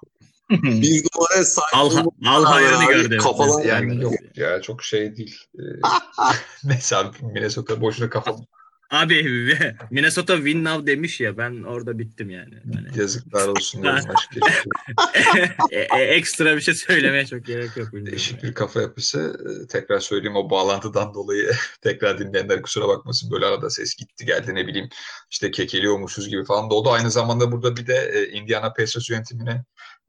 bir 0.51 1.05
numaraya 1.05 1.45
sahip 1.45 1.77
al, 1.77 1.91
al 2.27 2.45
hayrını 2.45 2.85
gördüm. 2.85 3.19
Kafalar 3.19 3.65
yani 3.65 4.03
yok 4.03 4.15
ya 4.37 4.63
çok 4.63 4.83
şey 4.83 5.17
değil. 5.17 5.37
Ee, 5.59 5.63
neyse 6.65 6.97
abi 6.97 7.17
Minnesota 7.23 7.81
boşuna 7.81 8.11
kafam 8.11 8.37
Abi 8.91 9.25
Minnesota 9.91 10.37
win 10.37 10.65
now 10.65 10.87
demiş 10.87 11.21
ya 11.21 11.39
ben 11.39 11.63
orada 11.63 11.99
bittim 11.99 12.31
yani. 12.31 12.55
yani. 12.75 12.99
Yazıklar 12.99 13.49
olsun. 13.49 13.85
e, 15.71 15.81
e, 15.81 16.03
ekstra 16.03 16.57
bir 16.57 16.61
şey 16.61 16.75
söylemeye 16.75 17.27
çok 17.27 17.45
gerek 17.45 17.77
yok. 17.77 17.89
Değişik 17.93 18.43
bir 18.43 18.55
kafa 18.55 18.81
yapısı. 18.81 19.39
E, 19.65 19.67
tekrar 19.67 20.01
söyleyeyim 20.01 20.37
o 20.37 20.51
bağlantıdan 20.51 21.15
dolayı 21.15 21.53
tekrar 21.83 22.19
dinleyenler 22.19 22.63
kusura 22.63 22.89
bakmasın. 22.89 23.31
Böyle 23.31 23.47
arada 23.47 23.71
ses 23.71 23.95
gitti 23.95 24.27
geldi 24.27 24.55
ne 24.55 24.67
bileyim 24.67 24.89
işte 25.31 25.51
kekeliyormuşuz 25.51 26.29
gibi 26.29 26.45
falan 26.45 26.71
da 26.71 26.75
oldu. 26.75 26.91
Aynı 26.91 27.11
zamanda 27.11 27.53
burada 27.53 27.77
bir 27.77 27.87
de 27.87 28.11
e, 28.15 28.29
Indiana 28.29 28.73
Pacers 28.73 29.11
yönetimine 29.11 29.65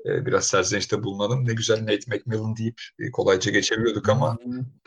e, 0.06 0.26
biraz 0.26 0.48
serzenişte 0.48 1.04
bulunalım. 1.04 1.48
Ne 1.48 1.54
güzel 1.54 1.82
Nate 1.82 2.00
McMillan 2.08 2.56
deyip 2.56 2.82
e, 3.00 3.12
kolayca 3.12 3.52
geçebiliyorduk 3.52 4.10
ama 4.10 4.38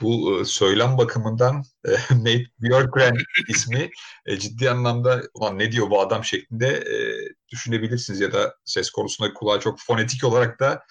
bu 0.01 0.41
e, 0.41 0.45
söylem 0.45 0.99
bakımından 0.99 1.65
Nate 2.11 2.45
Bjorkgren 2.59 3.17
ismi 3.49 3.91
ciddi 4.39 4.71
anlamda 4.71 5.23
ulan 5.35 5.59
ne 5.59 5.73
diyor 5.73 5.91
bu 5.91 6.01
adam 6.01 6.25
şeklinde 6.25 6.85
düşünebilirsiniz 7.49 8.21
ya 8.21 8.33
da 8.33 8.55
ses 8.65 8.91
konusunda 8.91 9.35
kulağa 9.35 9.61
çok 9.61 9.81
fonetik 9.81 10.25
olarak 10.25 10.61
da 10.61 10.83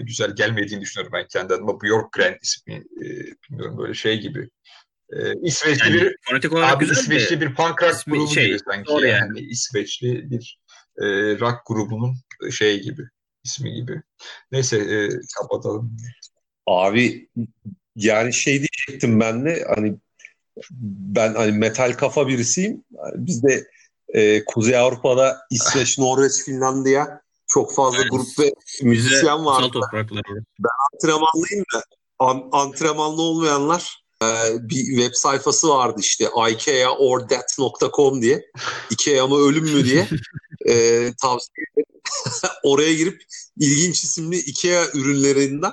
güzel 0.00 0.34
gelmediğini 0.34 0.80
düşünüyorum 0.80 1.12
ben 1.12 1.26
kendi 1.28 1.54
adıma. 1.54 1.80
Bjorkgren 1.80 2.38
ismi 2.42 2.84
bilmiyorum 3.50 3.78
böyle 3.78 3.94
şey 3.94 4.20
gibi 4.20 4.50
İsveçli 5.42 5.90
yani, 5.90 6.00
bir 6.00 6.16
fonetik 6.22 6.52
olarak 6.52 6.76
abi 6.76 6.84
İsveçli 6.84 7.40
bir 7.40 7.54
punk 7.54 7.82
rock 7.82 8.06
grubu 8.06 8.28
şey, 8.28 8.46
gibi 8.46 8.58
sanki. 8.58 8.92
Yani. 8.92 9.08
yani 9.08 9.40
İsveçli 9.40 10.30
bir 10.30 10.58
e, 10.98 11.06
rock 11.40 11.58
grubunun 11.66 12.14
şey 12.50 12.82
gibi 12.82 13.02
ismi 13.44 13.74
gibi. 13.74 14.02
Neyse 14.52 14.78
e, 14.78 15.08
kapatalım. 15.40 15.96
Abi 16.66 17.28
yani 17.96 18.32
şey 18.34 18.54
diyecektim 18.54 19.20
ben 19.20 19.44
de 19.46 19.64
hani 19.76 19.96
ben 20.80 21.34
hani 21.34 21.52
metal 21.52 21.92
kafa 21.92 22.28
birisiyim. 22.28 22.84
Yani 22.90 23.26
bizde 23.26 23.66
e, 24.08 24.44
Kuzey 24.44 24.76
Avrupa'da 24.76 25.38
İsveç, 25.50 25.98
Norveç, 25.98 26.44
Finlandiya 26.44 27.20
çok 27.46 27.74
fazla 27.74 27.98
evet. 27.98 28.10
grup 28.10 28.38
ve 28.38 28.54
müzisyen 28.82 29.44
var. 29.44 29.70
Ben 30.58 30.70
antrenmanlıyım 30.92 31.64
da 31.74 31.82
an, 32.18 32.48
antrenmanlı 32.52 33.22
olmayanlar 33.22 34.04
e, 34.22 34.26
bir 34.68 34.84
web 34.84 35.14
sayfası 35.14 35.68
vardı 35.68 36.00
işte 36.00 36.28
ikeaordeath.com 36.50 38.22
diye. 38.22 38.50
Ikea 38.90 39.26
mı 39.26 39.36
ölüm 39.36 39.64
mü 39.64 39.84
diye 39.84 40.08
e, 40.66 40.74
tavsiye 41.22 41.66
ederim. 41.72 41.89
oraya 42.62 42.94
girip 42.94 43.22
ilginç 43.56 44.04
isimli 44.04 44.36
IKEA 44.36 44.86
ürünlerinden 44.94 45.72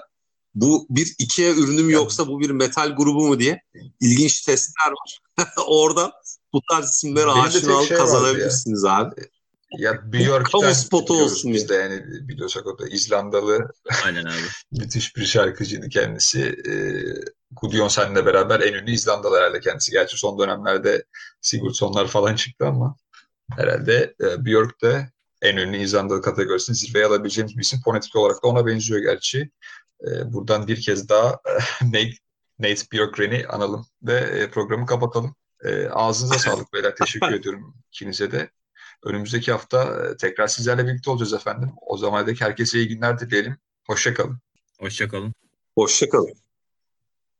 bu 0.55 0.87
bir 0.89 1.15
IKEA 1.19 1.53
ürünü 1.53 1.83
mü 1.83 1.93
yoksa 1.93 2.27
bu 2.27 2.39
bir 2.39 2.49
metal 2.49 2.95
grubu 2.95 3.27
mu 3.27 3.39
diye 3.39 3.61
ilginç 4.01 4.41
testler 4.41 4.91
var. 4.91 5.19
Oradan 5.67 6.11
bu 6.53 6.61
tarz 6.71 6.89
isimlere 6.89 7.31
aşinalık 7.31 7.87
şey 7.87 7.97
kazanabilirsiniz 7.97 8.83
ya. 8.83 8.97
abi. 8.97 9.15
Ya 9.77 10.11
Björk'ten 10.13 10.51
kamu 10.61 10.75
spotu 10.75 11.23
olsun 11.23 11.53
biz 11.53 11.69
de 11.69 11.75
yani 11.75 12.03
biliyorsak 12.05 12.67
o 12.67 12.79
da 12.79 12.87
İzlandalı. 12.87 13.71
Aynen 14.05 14.25
abi. 14.25 14.47
müthiş 14.71 15.15
bir 15.15 15.25
şarkıcıydı 15.25 15.89
kendisi. 15.89 16.41
Ee, 16.67 17.03
Gudjonsen'le 17.51 18.25
beraber 18.25 18.59
en 18.59 18.73
ünlü 18.73 18.91
İzlandalı 18.91 19.37
herhalde 19.37 19.59
kendisi. 19.59 19.91
Gerçi 19.91 20.17
son 20.17 20.39
dönemlerde 20.39 21.05
Sigurdssonlar 21.41 22.07
falan 22.07 22.35
çıktı 22.35 22.65
ama 22.65 22.95
herhalde 23.57 24.15
e, 24.21 24.45
Björk 24.45 24.81
de 24.81 25.11
en 25.41 25.57
ünlü 25.57 25.77
İzlandalı 25.77 26.21
kategorisini 26.21 26.75
zirveye 26.75 27.05
alabileceğimiz 27.05 27.57
bir 27.57 27.61
isim. 27.61 27.79
Fonetik 27.85 28.15
olarak 28.15 28.43
da 28.43 28.47
ona 28.47 28.65
benziyor 28.65 29.01
gerçi. 29.01 29.51
E, 30.07 30.33
buradan 30.33 30.67
bir 30.67 30.81
kez 30.81 31.09
daha 31.09 31.39
Nate, 31.81 32.13
Nate 32.59 32.81
Björkgren'i 32.93 33.47
analım 33.47 33.85
ve 34.03 34.13
e, 34.13 34.51
programı 34.51 34.85
kapatalım. 34.85 35.35
E, 35.63 35.87
ağzınıza 35.87 36.39
sağlık 36.39 36.73
beyler. 36.73 36.95
Teşekkür 36.95 37.33
ediyorum 37.33 37.75
ikinize 37.91 38.31
de. 38.31 38.49
Önümüzdeki 39.03 39.51
hafta 39.51 39.83
e, 39.83 40.17
tekrar 40.17 40.47
sizlerle 40.47 40.87
birlikte 40.87 41.11
olacağız 41.11 41.33
efendim. 41.33 41.71
O 41.81 41.97
zaman 41.97 42.35
herkese 42.39 42.77
iyi 42.77 42.87
günler 42.87 43.19
dileyelim. 43.19 43.57
Hoşçakalın. 43.87 44.39
Hoşçakalın. 44.79 45.33
Hoşçakalın. 45.75 46.46